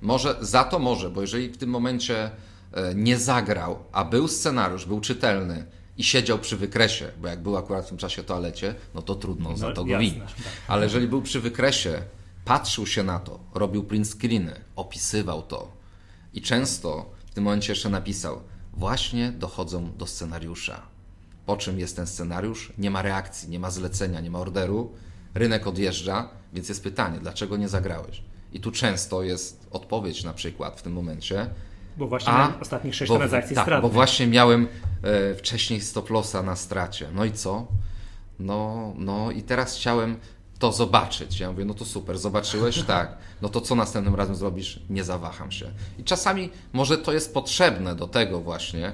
Może, 0.00 0.36
za 0.40 0.64
to 0.64 0.78
może, 0.78 1.10
bo 1.10 1.20
jeżeli 1.20 1.48
w 1.48 1.56
tym 1.56 1.70
momencie 1.70 2.30
e, 2.72 2.94
nie 2.94 3.18
zagrał, 3.18 3.78
a 3.92 4.04
był 4.04 4.28
scenariusz, 4.28 4.86
był 4.86 5.00
czytelny 5.00 5.64
i 5.98 6.04
siedział 6.04 6.38
przy 6.38 6.56
wykresie, 6.56 7.08
bo 7.20 7.28
jak 7.28 7.42
był 7.42 7.56
akurat 7.56 7.84
w 7.84 7.88
tym 7.88 7.98
czasie 7.98 8.22
toalecie, 8.22 8.74
no 8.94 9.02
to 9.02 9.14
trudno, 9.14 9.50
no, 9.50 9.56
za 9.56 9.72
to 9.72 9.84
go 9.84 9.98
win. 9.98 10.20
Tak. 10.20 10.28
Ale 10.68 10.84
jeżeli 10.84 11.08
był 11.08 11.22
przy 11.22 11.40
wykresie, 11.40 12.02
patrzył 12.44 12.86
się 12.86 13.02
na 13.02 13.18
to, 13.18 13.40
robił 13.54 13.84
print 13.84 14.08
screeny, 14.08 14.60
opisywał 14.76 15.42
to 15.42 15.72
i 16.34 16.42
często 16.42 17.10
w 17.26 17.34
tym 17.34 17.44
momencie 17.44 17.72
jeszcze 17.72 17.88
napisał, 17.88 18.40
właśnie 18.72 19.32
dochodzą 19.32 19.92
do 19.96 20.06
scenariusza 20.06 20.92
po 21.46 21.56
czym 21.56 21.78
jest 21.78 21.96
ten 21.96 22.06
scenariusz, 22.06 22.72
nie 22.78 22.90
ma 22.90 23.02
reakcji, 23.02 23.50
nie 23.50 23.60
ma 23.60 23.70
zlecenia, 23.70 24.20
nie 24.20 24.30
ma 24.30 24.38
orderu, 24.38 24.92
rynek 25.34 25.66
odjeżdża, 25.66 26.28
więc 26.52 26.68
jest 26.68 26.82
pytanie, 26.82 27.18
dlaczego 27.18 27.56
nie 27.56 27.68
zagrałeś? 27.68 28.22
I 28.52 28.60
tu 28.60 28.70
często 28.70 29.22
jest 29.22 29.66
odpowiedź 29.70 30.24
na 30.24 30.34
przykład 30.34 30.78
w 30.80 30.82
tym 30.82 30.92
momencie. 30.92 31.50
Bo 31.96 32.06
właśnie 32.08 32.32
a, 32.32 32.60
ostatnich 32.60 32.94
sześć 32.94 33.08
bo, 33.08 33.18
transakcji 33.18 33.56
tak, 33.56 33.82
bo 33.82 33.88
właśnie 33.88 34.26
miałem 34.26 34.68
e, 35.02 35.34
wcześniej 35.34 35.80
stop 35.80 36.10
lossa 36.10 36.42
na 36.42 36.56
stracie. 36.56 37.08
No 37.14 37.24
i 37.24 37.32
co? 37.32 37.66
No, 38.40 38.92
no 38.96 39.30
i 39.30 39.42
teraz 39.42 39.76
chciałem 39.76 40.16
to 40.62 40.72
zobaczyć. 40.72 41.40
Ja 41.40 41.50
mówię, 41.50 41.64
no 41.64 41.74
to 41.74 41.84
super, 41.84 42.18
zobaczyłeś? 42.18 42.82
Tak. 42.92 43.16
No 43.42 43.48
to 43.48 43.60
co 43.60 43.74
następnym 43.74 44.14
razem 44.14 44.36
zrobisz? 44.36 44.80
Nie 44.90 45.04
zawaham 45.04 45.52
się. 45.52 45.70
I 45.98 46.04
czasami 46.04 46.50
może 46.72 46.98
to 46.98 47.12
jest 47.12 47.34
potrzebne 47.34 47.94
do 47.94 48.08
tego 48.08 48.40
właśnie, 48.40 48.92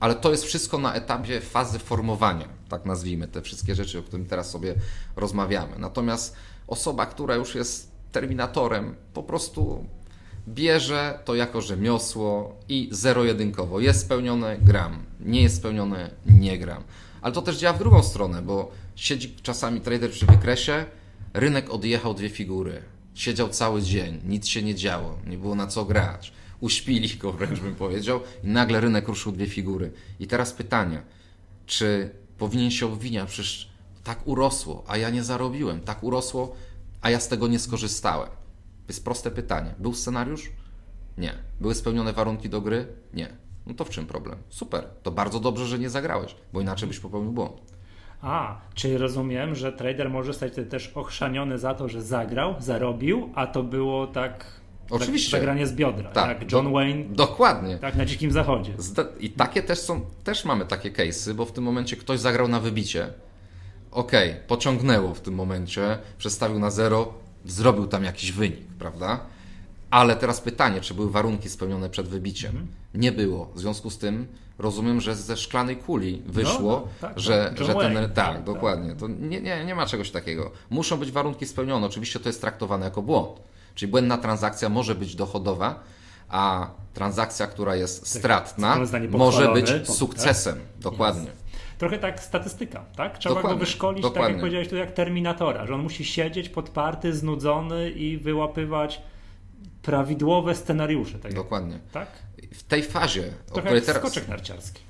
ale 0.00 0.14
to 0.14 0.30
jest 0.30 0.44
wszystko 0.44 0.78
na 0.78 0.94
etapie 0.94 1.40
fazy 1.40 1.78
formowania, 1.78 2.48
tak 2.68 2.84
nazwijmy 2.84 3.28
te 3.28 3.42
wszystkie 3.42 3.74
rzeczy, 3.74 3.98
o 3.98 4.02
których 4.02 4.28
teraz 4.28 4.50
sobie 4.50 4.74
rozmawiamy. 5.16 5.78
Natomiast 5.78 6.36
osoba, 6.66 7.06
która 7.06 7.34
już 7.34 7.54
jest 7.54 7.90
terminatorem, 8.12 8.94
po 9.14 9.22
prostu 9.22 9.84
bierze 10.48 11.18
to 11.24 11.34
jako 11.34 11.60
rzemiosło 11.60 12.56
i 12.68 12.88
zero-jedynkowo. 12.92 13.80
Jest 13.80 14.00
spełnione, 14.00 14.58
gram. 14.58 15.02
Nie 15.20 15.42
jest 15.42 15.56
spełnione, 15.56 16.10
nie 16.26 16.58
gram. 16.58 16.82
Ale 17.22 17.34
to 17.34 17.42
też 17.42 17.58
działa 17.58 17.76
w 17.76 17.78
drugą 17.78 18.02
stronę, 18.02 18.42
bo 18.42 18.72
siedzi 18.96 19.34
czasami 19.42 19.80
trader 19.80 20.10
przy 20.10 20.26
wykresie, 20.26 20.84
rynek 21.34 21.70
odjechał 21.70 22.14
dwie 22.14 22.30
figury. 22.30 22.82
Siedział 23.14 23.48
cały 23.48 23.82
dzień, 23.82 24.20
nic 24.24 24.48
się 24.48 24.62
nie 24.62 24.74
działo, 24.74 25.18
nie 25.26 25.38
było 25.38 25.54
na 25.54 25.66
co 25.66 25.84
grać 25.84 26.32
uśpili 26.60 27.16
go 27.16 27.32
wręcz 27.32 27.60
bym 27.60 27.74
powiedział 27.74 28.20
i 28.44 28.46
nagle 28.46 28.80
rynek 28.80 29.08
ruszył 29.08 29.32
dwie 29.32 29.46
figury. 29.46 29.92
I 30.20 30.26
teraz 30.26 30.52
pytanie, 30.52 31.02
czy 31.66 32.10
powinien 32.38 32.70
się 32.70 32.86
obwiniać, 32.86 33.28
przecież 33.28 33.70
tak 34.04 34.26
urosło, 34.26 34.84
a 34.86 34.96
ja 34.96 35.10
nie 35.10 35.24
zarobiłem, 35.24 35.80
tak 35.80 36.02
urosło, 36.04 36.56
a 37.00 37.10
ja 37.10 37.20
z 37.20 37.28
tego 37.28 37.48
nie 37.48 37.58
skorzystałem. 37.58 38.28
To 38.28 38.92
jest 38.92 39.04
proste 39.04 39.30
pytanie. 39.30 39.74
Był 39.78 39.94
scenariusz? 39.94 40.50
Nie. 41.18 41.34
Były 41.60 41.74
spełnione 41.74 42.12
warunki 42.12 42.48
do 42.48 42.60
gry? 42.60 42.86
Nie. 43.14 43.36
No 43.70 43.76
to 43.76 43.84
w 43.84 43.90
czym 43.90 44.06
problem? 44.06 44.38
Super. 44.48 44.84
To 45.02 45.10
bardzo 45.10 45.40
dobrze, 45.40 45.66
że 45.66 45.78
nie 45.78 45.90
zagrałeś, 45.90 46.34
bo 46.52 46.60
inaczej 46.60 46.88
byś 46.88 46.98
popełnił 46.98 47.32
błąd. 47.32 47.52
A, 48.22 48.60
czyli 48.74 48.96
rozumiem, 48.96 49.54
że 49.54 49.72
trader 49.72 50.10
może 50.10 50.34
stać 50.34 50.52
też 50.70 50.92
ochrzaniony 50.94 51.58
za 51.58 51.74
to, 51.74 51.88
że 51.88 52.02
zagrał, 52.02 52.54
zarobił, 52.58 53.30
a 53.34 53.46
to 53.46 53.62
było 53.62 54.06
tak 54.06 54.60
Oczywiście. 54.90 55.30
Zagranie 55.30 55.66
z 55.66 55.72
biodra, 55.72 56.10
tak. 56.10 56.28
jak 56.28 56.52
John 56.52 56.64
do, 56.64 56.70
Wayne. 56.70 57.04
Dokładnie. 57.04 57.78
Tak, 57.78 57.96
na 57.96 58.04
dzikim 58.04 58.32
zachodzie. 58.32 58.72
I 59.20 59.30
takie 59.30 59.62
też 59.62 59.78
są, 59.78 60.00
też 60.24 60.44
mamy 60.44 60.66
takie 60.66 60.90
case'y, 60.90 61.34
bo 61.34 61.44
w 61.44 61.52
tym 61.52 61.64
momencie 61.64 61.96
ktoś 61.96 62.20
zagrał 62.20 62.48
na 62.48 62.60
wybicie. 62.60 63.12
Okej, 63.90 64.30
okay, 64.30 64.42
pociągnęło 64.46 65.14
w 65.14 65.20
tym 65.20 65.34
momencie, 65.34 65.98
przestawił 66.18 66.58
na 66.58 66.70
zero, 66.70 67.14
zrobił 67.44 67.86
tam 67.86 68.04
jakiś 68.04 68.32
wynik, 68.32 68.66
prawda? 68.78 69.20
Ale 69.90 70.16
teraz 70.16 70.40
pytanie, 70.40 70.80
czy 70.80 70.94
były 70.94 71.10
warunki 71.10 71.48
spełnione 71.48 71.90
przed 71.90 72.08
wybiciem? 72.08 72.50
Mhm. 72.50 72.68
Nie 72.94 73.12
było. 73.12 73.50
W 73.54 73.58
związku 73.58 73.90
z 73.90 73.98
tym 73.98 74.26
rozumiem, 74.58 75.00
że 75.00 75.14
ze 75.14 75.36
szklanej 75.36 75.76
kuli 75.76 76.22
wyszło, 76.26 76.72
no, 76.72 76.82
no, 77.02 77.08
tak, 77.08 77.20
że, 77.20 77.52
tak. 77.56 77.66
że 77.66 77.74
ten. 77.74 77.94
Tak, 77.94 78.12
tak, 78.12 78.44
dokładnie. 78.44 78.96
To 78.96 79.08
nie, 79.08 79.40
nie, 79.40 79.64
nie 79.64 79.74
ma 79.74 79.86
czegoś 79.86 80.10
takiego. 80.10 80.50
Muszą 80.70 80.96
być 80.96 81.12
warunki 81.12 81.46
spełnione. 81.46 81.86
Oczywiście 81.86 82.20
to 82.20 82.28
jest 82.28 82.40
traktowane 82.40 82.84
jako 82.84 83.02
błąd. 83.02 83.40
Czyli 83.74 83.90
błędna 83.90 84.18
transakcja 84.18 84.68
może 84.68 84.94
być 84.94 85.14
dochodowa, 85.14 85.82
a 86.28 86.70
transakcja, 86.94 87.46
która 87.46 87.76
jest 87.76 88.00
tak, 88.00 88.08
stratna, 88.08 88.78
może 89.10 89.52
być 89.52 89.88
sukcesem. 89.88 90.58
Dokładnie. 90.80 91.24
Jest. 91.26 91.40
Trochę 91.78 91.98
tak 91.98 92.20
statystyka, 92.22 92.84
tak? 92.96 93.18
Trzeba 93.18 93.34
dokładnie, 93.34 93.58
go 93.58 93.64
wyszkolić, 93.64 94.02
dokładnie. 94.02 94.22
tak 94.22 94.32
jak 94.32 94.40
powiedziałeś 94.40 94.68
tu, 94.68 94.76
jak 94.76 94.92
Terminatora, 94.92 95.66
że 95.66 95.74
on 95.74 95.82
musi 95.82 96.04
siedzieć 96.04 96.48
podparty, 96.48 97.14
znudzony 97.14 97.90
i 97.90 98.18
wyłapywać 98.18 99.02
prawidłowe 99.82 100.54
scenariusze. 100.54 101.18
Tak 101.18 101.34
dokładnie. 101.34 101.78
Tak? 101.92 102.08
W 102.54 102.62
tej 102.62 102.82
fazie, 102.82 103.22
Trochę 103.22 103.60
o 103.60 103.64
której 103.64 103.82
teraz... 103.82 104.02
skoczek 104.02 104.28
narciarski. 104.28 104.82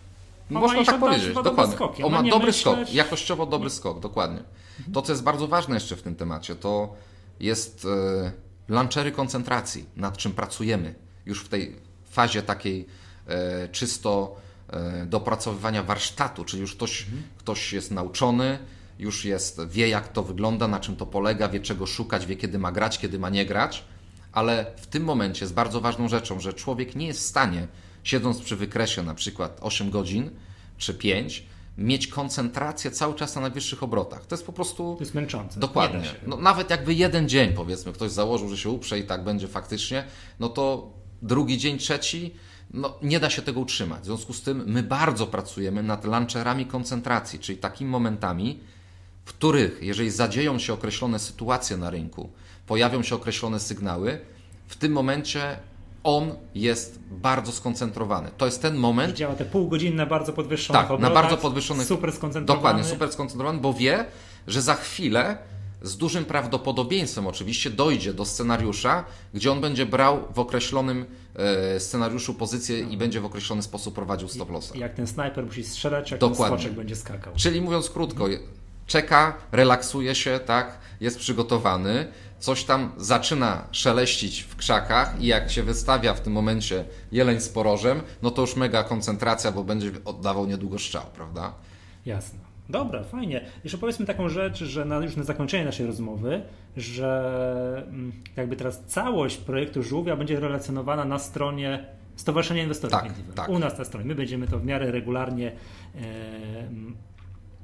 Można 0.51 0.85
tak 0.85 1.01
powiedzieć, 1.01 1.35
dokładnie. 1.45 2.05
On 2.05 2.13
ma 2.13 2.23
dobry 2.23 2.47
myśleć... 2.47 2.79
skok, 2.79 2.95
jakościowo 2.95 3.47
dobry 3.47 3.67
nie. 3.67 3.75
skok, 3.75 4.01
dokładnie. 4.01 4.43
To, 4.93 5.03
co 5.03 5.13
jest 5.13 5.23
bardzo 5.23 5.49
ważne 5.49 5.75
jeszcze 5.75 5.97
w 5.97 6.03
tym 6.03 6.15
temacie, 6.15 6.57
to 6.57 6.95
jest... 7.41 7.85
Yy 7.85 8.51
Lancery 8.71 9.13
koncentracji, 9.13 9.87
nad 9.97 10.17
czym 10.17 10.33
pracujemy 10.33 10.95
już 11.27 11.45
w 11.45 11.49
tej 11.49 11.77
fazie 12.11 12.43
takiej 12.43 12.87
e, 13.27 13.69
czysto 13.69 14.37
e, 14.69 15.07
dopracowywania 15.07 15.83
warsztatu, 15.83 16.45
czyli 16.45 16.61
już 16.61 16.75
ktoś, 16.75 17.03
mhm. 17.03 17.23
ktoś 17.39 17.73
jest 17.73 17.91
nauczony, 17.91 18.59
już 18.99 19.25
jest, 19.25 19.67
wie 19.67 19.89
jak 19.89 20.09
to 20.09 20.23
wygląda, 20.23 20.69
na 20.69 20.81
czym 20.81 20.97
to 20.97 21.07
polega, 21.07 21.49
wie 21.49 21.61
czego 21.61 21.87
szukać, 21.87 22.27
wie 22.27 22.37
kiedy 22.37 22.59
ma 22.59 22.73
grać, 22.73 22.99
kiedy 22.99 23.19
ma 23.19 23.31
nie 23.31 23.47
grać, 23.47 23.85
ale 24.33 24.67
w 24.77 24.87
tym 24.87 25.05
momencie 25.05 25.45
jest 25.45 25.55
bardzo 25.55 25.81
ważną 25.81 26.09
rzeczą, 26.09 26.41
że 26.41 26.53
człowiek 26.53 26.97
nie 26.97 27.07
jest 27.07 27.21
w 27.21 27.27
stanie, 27.27 27.69
siedząc 28.05 28.41
przy 28.41 28.57
wykresie 28.57 29.03
na 29.03 29.15
przykład 29.15 29.59
8 29.61 29.91
godzin 29.91 30.31
czy 30.79 30.95
5, 30.95 31.47
mieć 31.79 32.07
koncentrację 32.07 32.91
cały 32.91 33.15
czas 33.15 33.35
na 33.35 33.41
najwyższych 33.41 33.83
obrotach. 33.83 34.27
To 34.27 34.35
jest 34.35 34.47
po 34.47 34.53
prostu. 34.53 34.95
To 34.95 35.03
jest 35.03 35.15
męczące. 35.15 35.61
Dokładnie. 35.61 36.03
No, 36.27 36.37
nawet 36.37 36.71
jakby 36.71 36.95
jeden 36.95 37.29
dzień, 37.29 37.53
powiedzmy, 37.53 37.93
ktoś 37.93 38.11
założył, 38.11 38.49
że 38.49 38.57
się 38.57 38.71
uprze 38.71 38.99
i 38.99 39.05
tak 39.05 39.25
będzie 39.25 39.49
faktycznie, 39.49 40.05
no 40.41 40.49
to 40.49 40.91
drugi 41.23 41.59
dzień, 41.59 41.79
trzeci, 41.79 42.35
no 42.71 42.95
nie 43.03 43.21
da 43.21 43.31
się 43.31 43.43
tego 43.43 43.61
utrzymać. 43.61 44.03
W 44.03 44.05
związku 44.05 44.33
z 44.33 44.43
tym 44.43 44.65
my 44.67 44.83
bardzo 44.83 45.27
pracujemy 45.27 45.83
nad 45.83 46.05
launcherami 46.05 46.67
koncentracji, 46.67 47.39
czyli 47.39 47.59
takimi 47.59 47.91
momentami, 47.91 48.61
w 49.25 49.29
których, 49.29 49.79
jeżeli 49.83 50.11
zadzieją 50.11 50.59
się 50.59 50.73
określone 50.73 51.19
sytuacje 51.19 51.77
na 51.77 51.91
rynku, 51.91 52.33
pojawią 52.71 53.03
się 53.03 53.15
określone 53.15 53.61
sygnały, 53.61 54.19
w 54.67 54.77
tym 54.77 54.93
momencie 54.93 55.59
on 56.05 56.35
jest 56.55 56.99
bardzo 57.11 57.53
skoncentrowany. 57.53 58.31
To 58.37 58.47
jest 58.47 58.63
ten 58.63 58.77
moment. 58.77 59.15
Działa 59.17 59.35
te 59.35 59.45
półgodzinne, 59.45 60.07
bardzo 60.07 60.33
podwyższonych 60.33 60.89
Tak, 60.89 61.01
na 61.01 61.11
bardzo 61.11 61.37
podwyższonych. 61.37 61.87
Super 61.87 62.13
skoncentrowany. 62.13 62.59
Dokładnie, 62.59 62.85
super 62.85 63.13
skoncentrowany, 63.13 63.61
bo 63.61 63.73
wie, 63.73 64.05
że 64.47 64.63
za 64.63 64.75
chwilę 64.75 65.39
z 65.83 65.97
dużym 65.97 66.25
prawdopodobieństwem 66.25 67.27
oczywiście 67.27 67.71
dojdzie 67.71 68.15
do 68.15 68.25
scenariusza, 68.25 69.05
gdzie 69.35 69.53
on 69.53 69.61
będzie 69.61 69.87
brał 69.87 70.23
w 70.35 70.39
określonym 70.39 71.07
e, 71.37 71.81
scenariuszu 71.81 72.35
pozycję 72.35 72.81
i 72.81 72.97
będzie 72.97 73.21
w 73.21 73.25
określony 73.25 73.63
sposób 73.63 73.95
prowadził 73.95 74.29
stop 74.29 74.51
lossa. 74.51 74.79
Jak 74.79 74.95
ten 74.95 75.07
snajper 75.07 75.47
musi 75.47 75.65
strzelać, 75.65 76.11
jak 76.11 76.21
Dokładnie. 76.21 76.57
ten 76.57 76.59
skoczek 76.59 76.77
będzie 76.77 76.97
skakał. 76.97 77.33
Czyli 77.37 77.61
mówiąc 77.61 77.91
krótko, 77.91 78.27
czeka, 78.87 79.37
relaksuje 79.53 80.15
się, 80.15 80.41
tak, 80.47 80.79
jest 81.01 81.19
przygotowany, 81.19 82.07
coś 82.41 82.65
tam 82.65 82.93
zaczyna 82.97 83.65
szeleścić 83.73 84.41
w 84.43 84.57
krzakach 84.57 85.21
i 85.21 85.27
jak 85.27 85.51
się 85.51 85.63
wystawia 85.63 86.15
w 86.15 86.21
tym 86.21 86.33
momencie 86.33 86.85
jeleń 87.13 87.41
z 87.41 87.49
porożem, 87.49 88.01
no 88.23 88.31
to 88.31 88.41
już 88.41 88.57
mega 88.57 88.85
koncentracja, 88.85 89.53
bo 89.53 89.65
będzie 89.65 89.91
oddawał 90.05 90.47
niedługo 90.47 90.79
strzał, 90.79 91.05
prawda? 91.15 91.53
Jasne. 92.07 92.39
Dobra, 92.69 93.05
fajnie. 93.05 93.45
Jeszcze 93.65 93.79
powiedzmy 93.79 94.07
taką 94.07 94.29
rzecz, 94.29 94.65
że 94.65 94.85
na, 94.85 94.97
już 94.97 95.17
na 95.17 95.25
zakończenie 95.25 95.65
naszej 95.65 95.87
rozmowy, 95.87 96.43
że 96.77 97.85
mm, 97.89 98.13
jakby 98.37 98.57
teraz 98.57 98.85
całość 98.87 99.37
projektu 99.37 99.83
Żółwia 99.83 100.17
będzie 100.17 100.41
relacjonowana 100.41 101.05
na 101.05 101.19
stronie 101.19 101.87
Stowarzyszenia 102.17 102.63
Inwestorów 102.63 102.93
tak, 102.93 103.13
tak. 103.35 103.49
U 103.49 103.59
nas 103.59 103.79
na 103.79 103.85
stronie. 103.85 104.07
My 104.07 104.15
będziemy 104.15 104.47
to 104.47 104.59
w 104.59 104.65
miarę 104.65 104.91
regularnie 104.91 105.53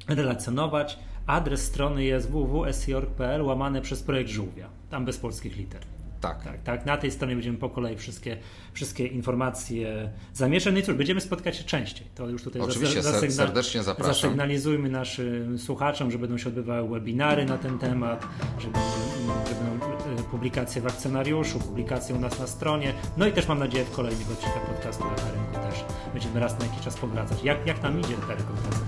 e, 0.08 0.14
relacjonować. 0.14 0.98
Adres 1.26 1.64
strony 1.64 2.04
jest 2.04 2.30
www.sjork.pl 2.30 3.42
łamane 3.42 3.80
przez 3.80 4.02
projekt 4.02 4.30
Żółwia, 4.30 4.68
tam 4.90 5.04
bez 5.04 5.18
polskich 5.18 5.56
liter. 5.56 5.80
Tak. 6.20 6.44
tak. 6.44 6.62
Tak, 6.62 6.86
na 6.86 6.96
tej 6.96 7.10
stronie 7.10 7.34
będziemy 7.34 7.58
po 7.58 7.70
kolei 7.70 7.96
wszystkie, 7.96 8.36
wszystkie 8.72 9.06
informacje 9.06 10.10
zamieszać. 10.34 10.72
No 10.72 10.80
i 10.80 10.82
cóż, 10.82 10.94
będziemy 10.94 11.20
spotkać 11.20 11.56
się 11.56 11.64
częściej. 11.64 12.06
To 12.14 12.28
już 12.28 12.42
tutaj 12.42 12.62
Oczywiście, 12.62 13.02
zasygna- 13.02 13.30
serdecznie 13.30 13.82
zapraszam. 13.82 14.14
Zasygnalizujmy 14.14 14.88
naszym 14.88 15.58
słuchaczom, 15.58 16.10
że 16.10 16.18
będą 16.18 16.38
się 16.38 16.48
odbywały 16.48 16.88
webinary 16.88 17.44
na 17.44 17.58
ten 17.58 17.78
temat, 17.78 18.26
że 18.58 18.68
będą, 18.68 19.86
e, 20.20 20.22
publikacje 20.30 20.82
w 20.82 20.86
akcjonariuszu, 20.86 21.58
publikacje 21.58 22.14
u 22.14 22.18
nas 22.20 22.38
na 22.38 22.46
stronie. 22.46 22.92
No 23.16 23.26
i 23.26 23.32
też 23.32 23.48
mam 23.48 23.58
nadzieję 23.58 23.84
w 23.84 23.90
kolejnych 23.90 24.30
odcinkach 24.30 24.66
podcastu 24.66 25.04
na 25.04 25.10
rynku 25.10 25.70
też 25.70 25.84
będziemy 26.12 26.40
raz 26.40 26.58
na 26.58 26.64
jakiś 26.64 26.80
czas 26.80 26.96
powracać. 26.96 27.44
Jak, 27.44 27.66
jak 27.66 27.82
nam 27.82 28.00
idzie 28.00 28.14
ta 28.14 28.34
rekrutacja 28.34 28.86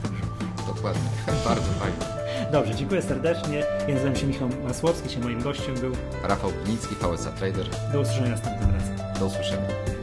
Dokładnie, 0.66 1.02
bardzo 1.44 1.72
fajnie. 1.72 2.17
Dobrze, 2.52 2.74
dziękuję 2.74 3.02
serdecznie. 3.02 3.64
Ja 3.88 3.94
nazywam 3.94 4.16
się 4.16 4.26
Michał 4.26 4.48
Masłowski, 4.64 5.10
się 5.10 5.20
moim 5.20 5.42
gościem 5.42 5.74
był 5.74 5.92
Rafał 6.22 6.50
Gliński, 6.64 6.94
VSA 6.94 7.32
Trader. 7.32 7.66
Do 7.92 8.00
usłyszenia 8.00 8.30
następnym 8.30 8.70
razem. 8.70 8.96
Do 9.20 9.26
usłyszenia. 9.26 9.97